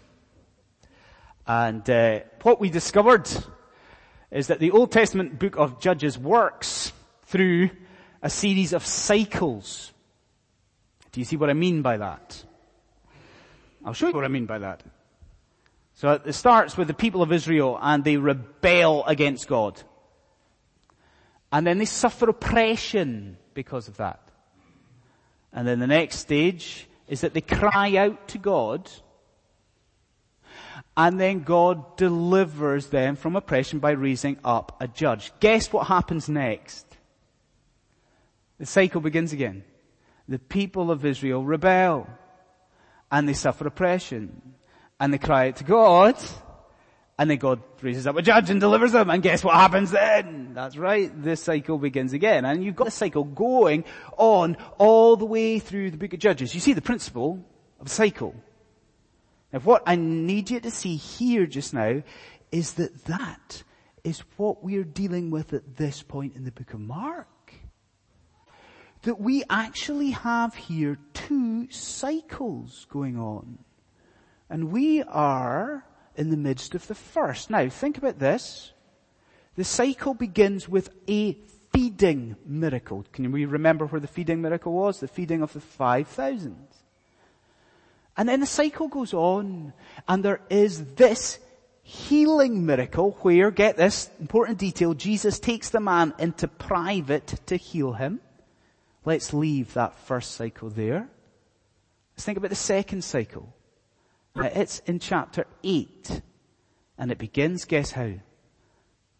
And 1.46 1.88
uh, 1.90 2.22
what 2.44 2.62
we 2.62 2.70
discovered 2.70 3.30
is 4.32 4.48
that 4.48 4.60
the 4.60 4.72
Old 4.72 4.94
Testament 4.94 5.38
book 5.38 5.58
of 5.58 5.82
Judges 5.82 6.18
works 6.18 6.94
through 7.26 7.70
a 8.22 8.30
series 8.30 8.72
of 8.72 8.86
cycles. 8.86 9.92
Do 11.12 11.20
you 11.20 11.26
see 11.26 11.36
what 11.36 11.50
I 11.50 11.54
mean 11.54 11.82
by 11.82 11.98
that? 11.98 12.42
I'll 13.84 13.94
show 13.94 14.08
you 14.08 14.14
what 14.14 14.24
I 14.24 14.30
mean 14.30 14.46
by 14.46 14.60
that. 14.60 14.82
So 15.96 16.22
it 16.26 16.34
starts 16.34 16.78
with 16.78 16.88
the 16.88 16.94
people 16.94 17.22
of 17.22 17.34
Israel 17.34 17.78
and 17.82 18.06
they 18.06 18.16
rebel 18.16 19.04
against 19.06 19.50
God. 19.50 19.84
And 21.52 21.68
then 21.68 21.78
they 21.78 21.86
suffer 21.86 22.30
oppression 22.30 23.38
because 23.54 23.88
of 23.88 23.98
that. 23.98 24.22
And 25.54 25.68
then 25.68 25.80
the 25.80 25.88
next 25.88 26.20
stage 26.20 26.88
is 27.08 27.22
that 27.22 27.34
they 27.34 27.42
cry 27.42 27.98
out 27.98 28.30
to 28.30 28.38
God. 28.38 28.90
And 30.96 31.20
then 31.20 31.44
God 31.44 31.98
delivers 31.98 32.88
them 32.88 33.16
from 33.16 33.36
oppression 33.36 33.80
by 33.80 33.92
raising 33.92 34.38
up 34.44 34.78
a 34.80 34.88
judge. 34.88 35.32
Guess 35.40 35.74
what 35.74 35.88
happens 35.88 36.30
next? 36.30 36.86
The 38.60 38.66
cycle 38.66 39.02
begins 39.02 39.34
again. 39.34 39.64
The 40.28 40.40
people 40.40 40.92
of 40.92 41.04
Israel 41.04 41.44
rebel. 41.44 42.08
And 43.12 43.28
they 43.28 43.34
suffer 43.34 43.68
oppression. 43.68 44.54
And 45.00 45.14
they 45.14 45.18
cry 45.18 45.50
out 45.50 45.58
to 45.58 45.64
God. 45.64 46.16
And 47.20 47.30
then 47.30 47.38
God 47.38 47.62
raises 47.82 48.08
up 48.08 48.18
a 48.18 48.22
judge 48.22 48.50
and 48.50 48.60
delivers 48.60 48.94
them. 48.94 49.10
And 49.10 49.22
guess 49.22 49.44
what 49.44 49.56
happens 49.56 49.92
then? 49.92 50.54
That's 50.54 50.76
right. 50.76 51.12
This 51.22 51.44
cycle 51.44 51.78
begins 51.78 52.14
again. 52.14 52.46
And 52.46 52.64
you've 52.64 52.76
got 52.76 52.86
the 52.86 52.92
cycle 52.92 53.24
going 53.24 53.86
on 54.18 54.58
all 54.80 55.18
the 55.18 55.26
way 55.26 55.60
through 55.60 55.92
the 55.92 55.98
book 55.98 56.14
of 56.14 56.20
Judges. 56.20 56.56
You 56.56 56.62
see 56.62 56.74
the 56.74 56.82
principle 56.82 57.46
of 57.80 57.90
cycle. 57.90 58.34
Now 59.54 59.60
what 59.60 59.84
I 59.86 59.96
need 59.96 60.50
you 60.50 60.60
to 60.62 60.72
see 60.72 60.96
here 60.96 61.46
just 61.46 61.74
now 61.74 62.02
is 62.52 62.74
that 62.74 63.06
that 63.06 63.64
is 64.04 64.24
what 64.38 64.64
we're 64.64 64.84
dealing 64.84 65.30
with 65.30 65.54
at 65.54 65.78
this 65.78 66.02
point 66.02 66.36
in 66.36 66.44
the 66.44 66.52
book 66.52 66.74
of 66.74 66.80
Mark. 66.80 67.28
That 69.04 69.20
we 69.20 69.44
actually 69.50 70.12
have 70.12 70.56
here 70.56 70.98
two 71.14 71.70
cycles 71.72 72.86
going 72.90 73.18
on. 73.18 73.60
And 74.50 74.72
we 74.72 75.02
are 75.04 75.86
in 76.16 76.30
the 76.30 76.38
midst 76.38 76.76
of 76.76 76.88
the 76.88 76.96
first. 76.96 77.50
Now, 77.50 77.68
think 77.70 77.98
about 77.98 78.20
this. 78.20 78.72
The 79.56 79.64
cycle 79.64 80.14
begins 80.14 80.68
with 80.68 80.90
a 81.10 81.38
feeding 81.74 82.36
miracle. 82.46 83.06
Can 83.12 83.32
we 83.32 83.46
remember 83.46 83.86
where 83.86 84.02
the 84.02 84.08
feeding 84.08 84.42
miracle 84.42 84.74
was? 84.74 85.00
The 85.00 85.08
feeding 85.08 85.42
of 85.42 85.54
the 85.54 85.62
5,000. 85.62 86.56
And 88.18 88.30
then 88.30 88.42
the 88.42 88.46
cycle 88.46 88.88
goes 88.88 89.14
on, 89.14 89.74
and 90.08 90.24
there 90.24 90.42
is 90.50 90.96
this 90.96 91.40
healing 91.84 92.66
miracle 92.66 93.18
where, 93.22 93.52
get 93.52 93.78
this 93.78 94.10
important 94.20 94.58
detail, 94.58 94.94
Jesus 94.94 95.40
takes 95.40 95.70
the 95.70 95.80
man 95.80 96.14
into 96.20 96.48
private 96.48 97.28
to 97.48 97.56
heal 97.56 97.94
him. 97.94 98.20
Let's 99.04 99.34
leave 99.34 99.74
that 99.74 99.98
first 100.00 100.32
cycle 100.32 100.70
there. 100.70 101.10
Let's 102.14 102.26
think 102.26 102.38
about 102.38 102.50
the 102.50 102.56
second 102.56 103.04
cycle. 103.04 103.54
It's 104.36 104.80
in 104.80 105.00
chapter 105.00 105.46
8 105.64 106.22
and 106.98 107.12
it 107.12 107.18
begins, 107.18 107.66
guess 107.66 107.92
how? 107.92 108.12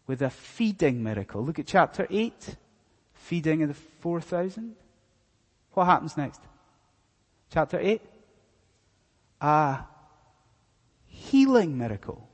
With 0.06 0.22
a 0.22 0.30
feeding 0.30 1.02
miracle. 1.02 1.44
Look 1.44 1.58
at 1.58 1.66
chapter 1.66 2.06
8. 2.08 2.56
Feeding 3.14 3.62
of 3.62 3.68
the 3.68 3.74
4,000. 3.74 4.74
What 5.72 5.84
happens 5.84 6.16
next? 6.16 6.40
Chapter 7.50 7.78
8. 7.80 8.00
A 9.40 9.78
healing 11.06 11.78
miracle 11.78 12.28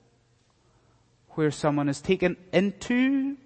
where 1.30 1.50
someone 1.50 1.88
is 1.88 2.00
taken 2.00 2.36
into 2.52 3.36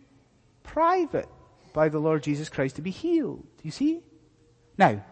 private 0.63 1.29
by 1.73 1.89
the 1.89 1.99
Lord 1.99 2.23
Jesus 2.23 2.49
Christ 2.49 2.77
to 2.77 2.83
be 2.83 2.91
healed. 2.91 3.43
Do 3.43 3.63
you 3.65 3.71
see? 3.71 4.03
Now, 4.79 5.05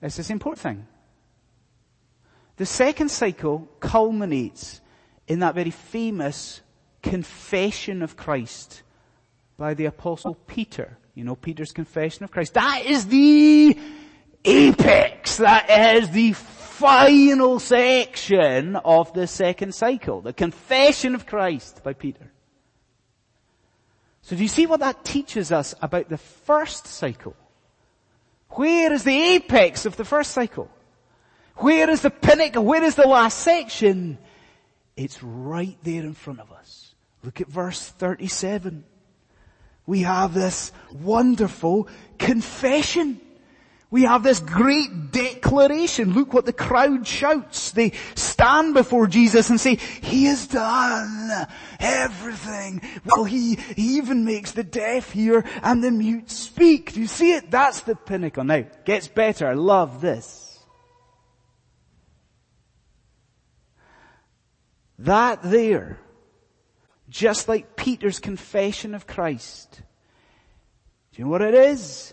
this 0.00 0.30
important 0.30 0.60
thing. 0.60 0.86
The 2.60 2.66
second 2.66 3.10
cycle 3.10 3.66
culminates 3.80 4.82
in 5.26 5.38
that 5.38 5.54
very 5.54 5.70
famous 5.70 6.60
confession 7.02 8.02
of 8.02 8.18
Christ 8.18 8.82
by 9.56 9.72
the 9.72 9.86
apostle 9.86 10.34
Peter. 10.34 10.98
You 11.14 11.24
know 11.24 11.36
Peter's 11.36 11.72
confession 11.72 12.22
of 12.22 12.30
Christ. 12.30 12.52
That 12.52 12.84
is 12.84 13.06
the 13.06 13.78
apex. 14.44 15.38
That 15.38 15.70
is 15.96 16.10
the 16.10 16.34
final 16.34 17.60
section 17.60 18.76
of 18.76 19.10
the 19.14 19.26
second 19.26 19.74
cycle, 19.74 20.20
the 20.20 20.34
confession 20.34 21.14
of 21.14 21.24
Christ 21.24 21.82
by 21.82 21.94
Peter. 21.94 22.30
So 24.20 24.36
do 24.36 24.42
you 24.42 24.48
see 24.48 24.66
what 24.66 24.80
that 24.80 25.02
teaches 25.02 25.50
us 25.50 25.74
about 25.80 26.10
the 26.10 26.18
first 26.18 26.86
cycle? 26.86 27.34
Where 28.50 28.92
is 28.92 29.04
the 29.04 29.18
apex 29.18 29.86
of 29.86 29.96
the 29.96 30.04
first 30.04 30.32
cycle? 30.32 30.70
Where 31.56 31.90
is 31.90 32.02
the 32.02 32.10
pinnacle? 32.10 32.64
Where 32.64 32.82
is 32.82 32.94
the 32.94 33.06
last 33.06 33.38
section? 33.38 34.18
It's 34.96 35.22
right 35.22 35.76
there 35.82 36.02
in 36.02 36.14
front 36.14 36.40
of 36.40 36.50
us. 36.52 36.94
Look 37.22 37.40
at 37.40 37.48
verse 37.48 37.84
37. 37.84 38.84
We 39.86 40.02
have 40.02 40.34
this 40.34 40.72
wonderful 40.92 41.88
confession. 42.18 43.20
We 43.90 44.04
have 44.04 44.22
this 44.22 44.38
great 44.38 45.10
declaration. 45.10 46.14
Look 46.14 46.32
what 46.32 46.46
the 46.46 46.52
crowd 46.52 47.06
shouts. 47.06 47.72
They 47.72 47.92
stand 48.14 48.74
before 48.74 49.08
Jesus 49.08 49.50
and 49.50 49.60
say, 49.60 49.74
He 49.74 50.26
has 50.26 50.46
done 50.46 51.46
everything. 51.80 52.82
Well, 53.04 53.24
He, 53.24 53.58
even 53.76 54.24
makes 54.24 54.52
the 54.52 54.62
deaf 54.62 55.10
hear 55.10 55.44
and 55.62 55.82
the 55.82 55.90
mute 55.90 56.30
speak. 56.30 56.92
Do 56.92 57.00
you 57.00 57.08
see 57.08 57.32
it? 57.32 57.50
That's 57.50 57.80
the 57.80 57.96
pinnacle. 57.96 58.44
Now, 58.44 58.64
gets 58.84 59.08
better. 59.08 59.48
I 59.48 59.54
love 59.54 60.00
this. 60.00 60.39
That 65.00 65.42
there, 65.42 65.98
just 67.08 67.48
like 67.48 67.74
Peter's 67.74 68.20
confession 68.20 68.94
of 68.94 69.06
Christ, 69.06 69.80
do 71.12 71.18
you 71.18 71.24
know 71.24 71.30
what 71.30 71.40
it 71.40 71.54
is? 71.54 72.12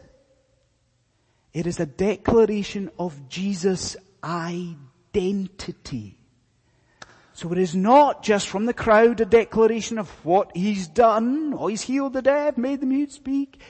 It 1.54 1.68
is 1.68 1.82
a 1.82 1.86
declaration 1.86 2.90
of 2.98 3.28
Jesus' 3.28 3.98
identity. 4.24 6.18
So 7.34 7.52
it 7.52 7.58
is 7.58 7.76
not 7.76 8.24
just 8.24 8.48
from 8.48 8.66
the 8.66 8.74
crowd 8.74 9.20
a 9.20 9.26
declaration 9.26 9.98
of 10.00 10.10
what 10.26 10.56
he's 10.56 10.88
done, 10.88 11.54
oh 11.58 11.68
he's 11.68 11.82
healed 11.82 12.14
the 12.14 12.22
deaf, 12.22 12.58
made 12.58 12.80
the 12.80 12.86
mute 12.86 13.12
speak. 13.12 13.62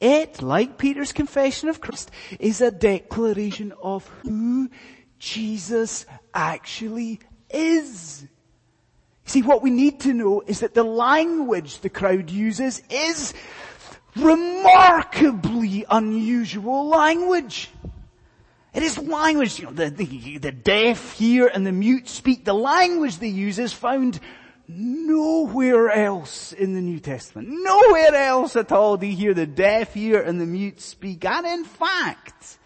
It, 0.00 0.40
like 0.40 0.78
Peter's 0.78 1.12
confession 1.12 1.68
of 1.68 1.82
Christ, 1.82 2.10
is 2.40 2.62
a 2.62 2.70
declaration 2.70 3.74
of 3.82 4.08
who 4.22 4.70
Jesus 5.18 6.06
actually 6.32 7.20
is. 7.50 8.26
See, 9.26 9.42
what 9.42 9.62
we 9.62 9.70
need 9.70 10.00
to 10.00 10.12
know 10.12 10.42
is 10.46 10.60
that 10.60 10.74
the 10.74 10.84
language 10.84 11.80
the 11.80 11.88
crowd 11.88 12.30
uses 12.30 12.82
is 12.90 13.32
remarkably 14.16 15.84
unusual 15.90 16.88
language. 16.88 17.70
It 18.74 18.82
is 18.82 18.98
language, 18.98 19.58
you 19.58 19.66
know, 19.66 19.72
the, 19.72 19.88
the, 19.88 20.38
the 20.38 20.52
deaf 20.52 21.12
hear 21.12 21.46
and 21.46 21.66
the 21.66 21.72
mute 21.72 22.08
speak. 22.08 22.44
The 22.44 22.54
language 22.54 23.18
they 23.18 23.28
use 23.28 23.58
is 23.58 23.72
found 23.72 24.20
nowhere 24.68 25.90
else 25.90 26.52
in 26.52 26.74
the 26.74 26.80
New 26.80 27.00
Testament. 27.00 27.48
Nowhere 27.48 28.14
else 28.14 28.56
at 28.56 28.72
all 28.72 28.96
do 28.96 29.06
you 29.06 29.16
hear 29.16 29.34
the 29.34 29.46
deaf 29.46 29.94
hear 29.94 30.20
and 30.20 30.40
the 30.40 30.46
mute 30.46 30.80
speak. 30.80 31.24
And 31.24 31.46
in 31.46 31.64
fact, 31.64 32.58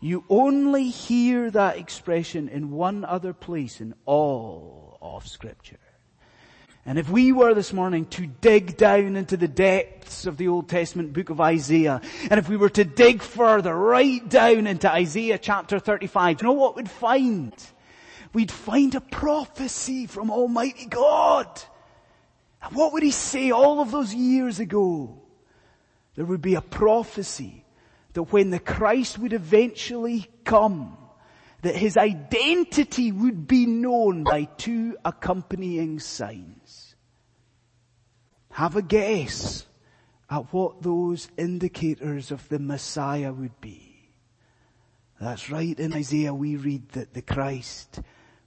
you 0.00 0.24
only 0.28 0.88
hear 0.88 1.50
that 1.50 1.76
expression 1.76 2.48
in 2.48 2.70
one 2.70 3.04
other 3.04 3.32
place 3.32 3.80
in 3.80 3.94
all 4.06 4.87
of 5.16 5.26
scripture. 5.26 5.78
And 6.86 6.98
if 6.98 7.10
we 7.10 7.32
were 7.32 7.52
this 7.54 7.72
morning 7.72 8.06
to 8.06 8.26
dig 8.26 8.76
down 8.76 9.16
into 9.16 9.36
the 9.36 9.48
depths 9.48 10.24
of 10.26 10.36
the 10.36 10.48
Old 10.48 10.68
Testament 10.68 11.12
book 11.12 11.30
of 11.30 11.40
Isaiah, 11.40 12.00
and 12.30 12.38
if 12.38 12.48
we 12.48 12.56
were 12.56 12.70
to 12.70 12.84
dig 12.84 13.22
further, 13.22 13.74
right 13.74 14.26
down 14.28 14.66
into 14.66 14.90
Isaiah 14.90 15.38
chapter 15.38 15.78
35, 15.78 16.40
you 16.40 16.46
know 16.46 16.52
what 16.52 16.76
we'd 16.76 16.90
find? 16.90 17.52
We'd 18.32 18.50
find 18.50 18.94
a 18.94 19.00
prophecy 19.00 20.06
from 20.06 20.30
Almighty 20.30 20.86
God. 20.86 21.48
And 22.62 22.74
what 22.74 22.92
would 22.92 23.02
He 23.02 23.10
say 23.10 23.50
all 23.50 23.80
of 23.80 23.90
those 23.90 24.14
years 24.14 24.60
ago? 24.60 25.22
There 26.14 26.24
would 26.24 26.42
be 26.42 26.56
a 26.56 26.60
prophecy 26.60 27.64
that 28.14 28.32
when 28.32 28.50
the 28.50 28.58
Christ 28.58 29.18
would 29.18 29.32
eventually 29.32 30.28
come, 30.44 30.97
that 31.62 31.74
his 31.74 31.96
identity 31.96 33.10
would 33.10 33.48
be 33.48 33.66
known 33.66 34.24
by 34.24 34.44
two 34.44 34.96
accompanying 35.04 35.98
signs. 35.98 36.94
Have 38.52 38.76
a 38.76 38.82
guess 38.82 39.66
at 40.30 40.52
what 40.52 40.82
those 40.82 41.28
indicators 41.36 42.30
of 42.30 42.48
the 42.48 42.58
Messiah 42.58 43.32
would 43.32 43.60
be. 43.60 44.10
That's 45.20 45.50
right, 45.50 45.78
in 45.78 45.92
Isaiah 45.92 46.34
we 46.34 46.56
read 46.56 46.90
that 46.90 47.14
the 47.14 47.22
Christ 47.22 48.00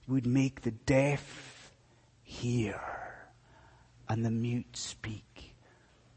would 0.08 0.26
make 0.26 0.62
the 0.62 0.70
deaf 0.70 1.72
hear 2.22 2.80
and 4.08 4.24
the 4.24 4.30
mute 4.30 4.76
speak. 4.76 5.54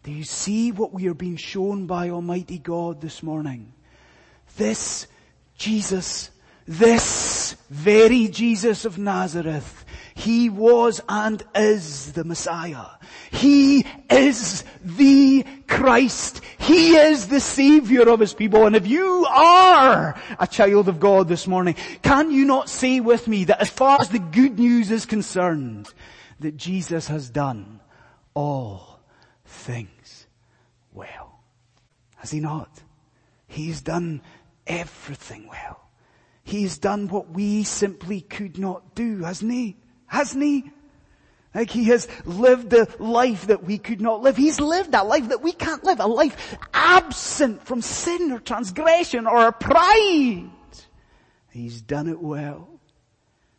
Do 0.04 0.12
you 0.12 0.24
see 0.24 0.72
what 0.72 0.94
we 0.94 1.08
are 1.08 1.14
being 1.14 1.36
shown 1.36 1.88
by 1.88 2.10
Almighty 2.10 2.60
God 2.60 3.02
this 3.02 3.24
morning? 3.24 3.74
This 4.56 5.08
Jesus 5.58 6.30
this 6.67 7.56
very 7.69 8.28
Jesus 8.28 8.86
of 8.86 8.97
Nazareth, 8.97 9.86
He 10.15 10.49
was 10.49 11.01
and 11.08 11.43
is 11.54 12.13
the 12.13 12.23
Messiah. 12.23 12.86
He 13.32 13.86
is 14.10 14.63
the 14.84 15.45
Christ. 15.67 16.41
He 16.58 16.95
is 16.95 17.28
the 17.28 17.39
Savior 17.39 18.10
of 18.10 18.19
His 18.19 18.34
people. 18.34 18.65
And 18.65 18.75
if 18.75 18.88
you 18.88 19.25
are 19.30 20.19
a 20.39 20.47
child 20.47 20.89
of 20.89 20.99
God 20.99 21.28
this 21.28 21.45
morning, 21.45 21.75
can 22.01 22.32
you 22.32 22.45
not 22.45 22.69
say 22.69 22.99
with 22.99 23.28
me 23.28 23.43
that 23.45 23.62
as 23.62 23.69
far 23.69 24.01
as 24.01 24.10
the 24.10 24.19
good 24.19 24.58
news 24.58 24.89
is 24.89 25.06
concerned, 25.06 25.93
that 26.39 26.58
Jesus 26.58 27.08
has 27.08 27.30
done 27.30 27.80
all 28.34 28.99
things 29.45 30.25
well? 30.91 31.39
Has 32.15 32.32
He 32.32 32.39
not? 32.39 32.82
He's 33.47 33.82
done 33.82 34.21
everything 34.65 35.47
well. 35.47 35.85
He's 36.46 36.78
done 36.78 37.08
what 37.08 37.32
we 37.32 37.64
simply 37.64 38.22
could 38.22 38.60
not 38.60 38.94
do, 38.94 39.24
hasn't 39.24 39.52
he? 39.52 39.78
Hasn't 40.06 40.44
he? 40.44 40.72
Like 41.56 41.72
he 41.72 41.86
has 41.86 42.08
lived 42.24 42.70
the 42.70 42.88
life 43.00 43.48
that 43.48 43.64
we 43.64 43.80
could 43.80 44.00
not 44.00 44.22
live. 44.22 44.38
He's 44.38 44.60
lived 44.60 44.92
that 44.92 45.08
life 45.08 45.30
that 45.30 45.42
we 45.42 45.54
can't 45.54 45.84
live. 45.84 46.00
A 46.00 46.06
life 46.06 46.56
absent 46.72 47.66
from 47.66 47.82
sin 47.82 48.32
or 48.32 48.40
transgression 48.40 49.26
or 49.26 49.52
pride. 49.54 50.52
He's 51.50 51.82
done 51.82 52.08
it 52.08 52.22
well. 52.22 52.70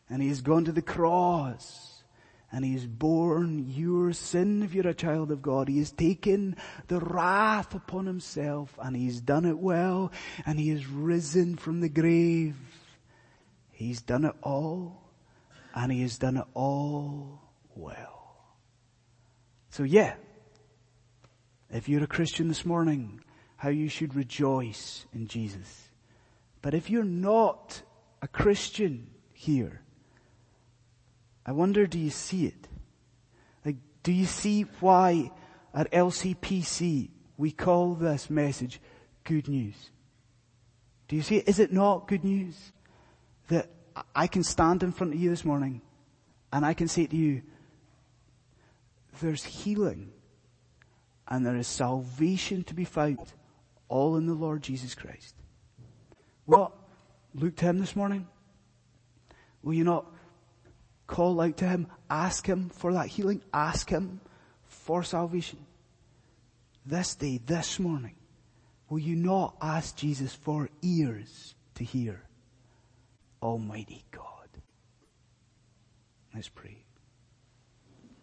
And 0.09 0.23
he 0.23 0.29
has 0.29 0.41
gone 0.41 0.67
to 0.67 0.73
the 0.73 0.83
cross 0.83 2.05
and 2.53 2.65
he 2.65 2.73
has 2.75 2.87
borne 2.87 3.67
your 3.69 4.13
sin 4.13 4.63
if 4.63 4.75
you're 4.75 4.87
a 4.87 4.95
child 4.95 5.31
of 5.31 5.43
God. 5.43 5.69
He 5.69 5.79
has 5.79 5.91
taken 5.91 6.57
the 6.87 7.01
wrath 7.01 7.75
upon 7.75 8.07
himself 8.07 8.79
and 8.81 8.95
he's 8.95 9.21
done 9.21 9.45
it 9.45 9.59
well 9.59 10.13
and 10.45 10.61
he 10.61 10.69
has 10.69 10.87
risen 10.87 11.57
from 11.57 11.81
the 11.81 11.89
grave. 11.89 12.55
He's 13.77 14.01
done 14.01 14.25
it 14.25 14.35
all 14.43 15.03
and 15.75 15.93
he 15.93 16.01
has 16.01 16.17
done 16.17 16.39
it 16.39 16.47
all 16.55 17.43
well. 17.75 18.57
So 19.69 19.83
yeah, 19.83 20.15
if 21.71 21.87
you're 21.87 22.03
a 22.03 22.07
Christian 22.07 22.49
this 22.49 22.65
morning, 22.65 23.21
how 23.59 23.69
you 23.69 23.91
should 23.91 24.15
rejoice 24.15 25.05
in 25.13 25.27
Jesus. 25.27 25.91
But 26.63 26.73
if 26.73 26.89
you're 26.89 27.05
not 27.05 27.83
a 28.23 28.29
Christian 28.29 29.09
here, 29.35 29.83
I 31.45 31.53
wonder 31.53 31.87
do 31.87 31.99
you 31.99 32.09
see 32.09 32.47
it? 32.47 32.69
Like, 33.63 33.77
do 34.03 34.11
you 34.11 34.25
see 34.25 34.63
why 34.81 35.33
at 35.75 35.93
LCPC 35.93 37.11
we 37.37 37.51
call 37.51 37.93
this 37.93 38.31
message 38.31 38.81
good 39.25 39.49
news? 39.49 39.91
Do 41.09 41.17
you 41.17 41.21
see? 41.21 41.37
Is 41.37 41.59
it 41.59 41.75
not 41.75 42.09
good 42.09 42.25
news 42.25 42.73
that 43.49 43.71
I 44.15 44.27
can 44.27 44.43
stand 44.43 44.83
in 44.83 44.93
front 44.93 45.15
of 45.15 45.21
you 45.21 45.31
this 45.31 45.45
morning 45.45 45.81
and 46.53 46.65
I 46.65 46.75
can 46.75 46.89
say 46.89 47.07
to 47.07 47.17
you, 47.17 47.43
there's 49.21 49.45
healing 49.45 50.13
and 51.29 51.45
there 51.45 51.57
is 51.57 51.67
salvation 51.67 52.65
to 52.65 52.75
be 52.75 52.85
found 52.85 53.19
all 53.89 54.17
in 54.17 54.27
the 54.27 54.35
Lord 54.35 54.63
Jesus 54.63 54.95
Christ. 54.95 55.35
What? 56.45 56.73
Look 57.35 57.57
to 57.57 57.65
Him 57.67 57.79
this 57.79 57.97
morning? 57.97 58.27
Will 59.63 59.75
you 59.75 59.85
not 59.85 60.07
call 61.07 61.41
out 61.41 61.57
to 61.59 61.69
Him? 61.69 61.89
Ask 62.09 62.47
Him 62.47 62.69
for 62.71 62.93
that 62.93 63.09
healing? 63.09 63.43
Ask 63.53 63.91
Him 63.91 64.21
for 64.65 65.03
salvation? 65.03 65.59
This 66.85 67.15
day, 67.17 67.41
this 67.45 67.81
morning, 67.81 68.15
will 68.89 69.01
you 69.01 69.17
not 69.17 69.57
ask 69.61 69.97
Jesus 69.97 70.33
for 70.35 70.69
ears 70.83 71.55
to 71.75 71.85
hear? 71.85 72.26
Almighty 73.43 74.05
God. 74.11 74.49
Let's 76.35 76.49
pray. 76.49 76.86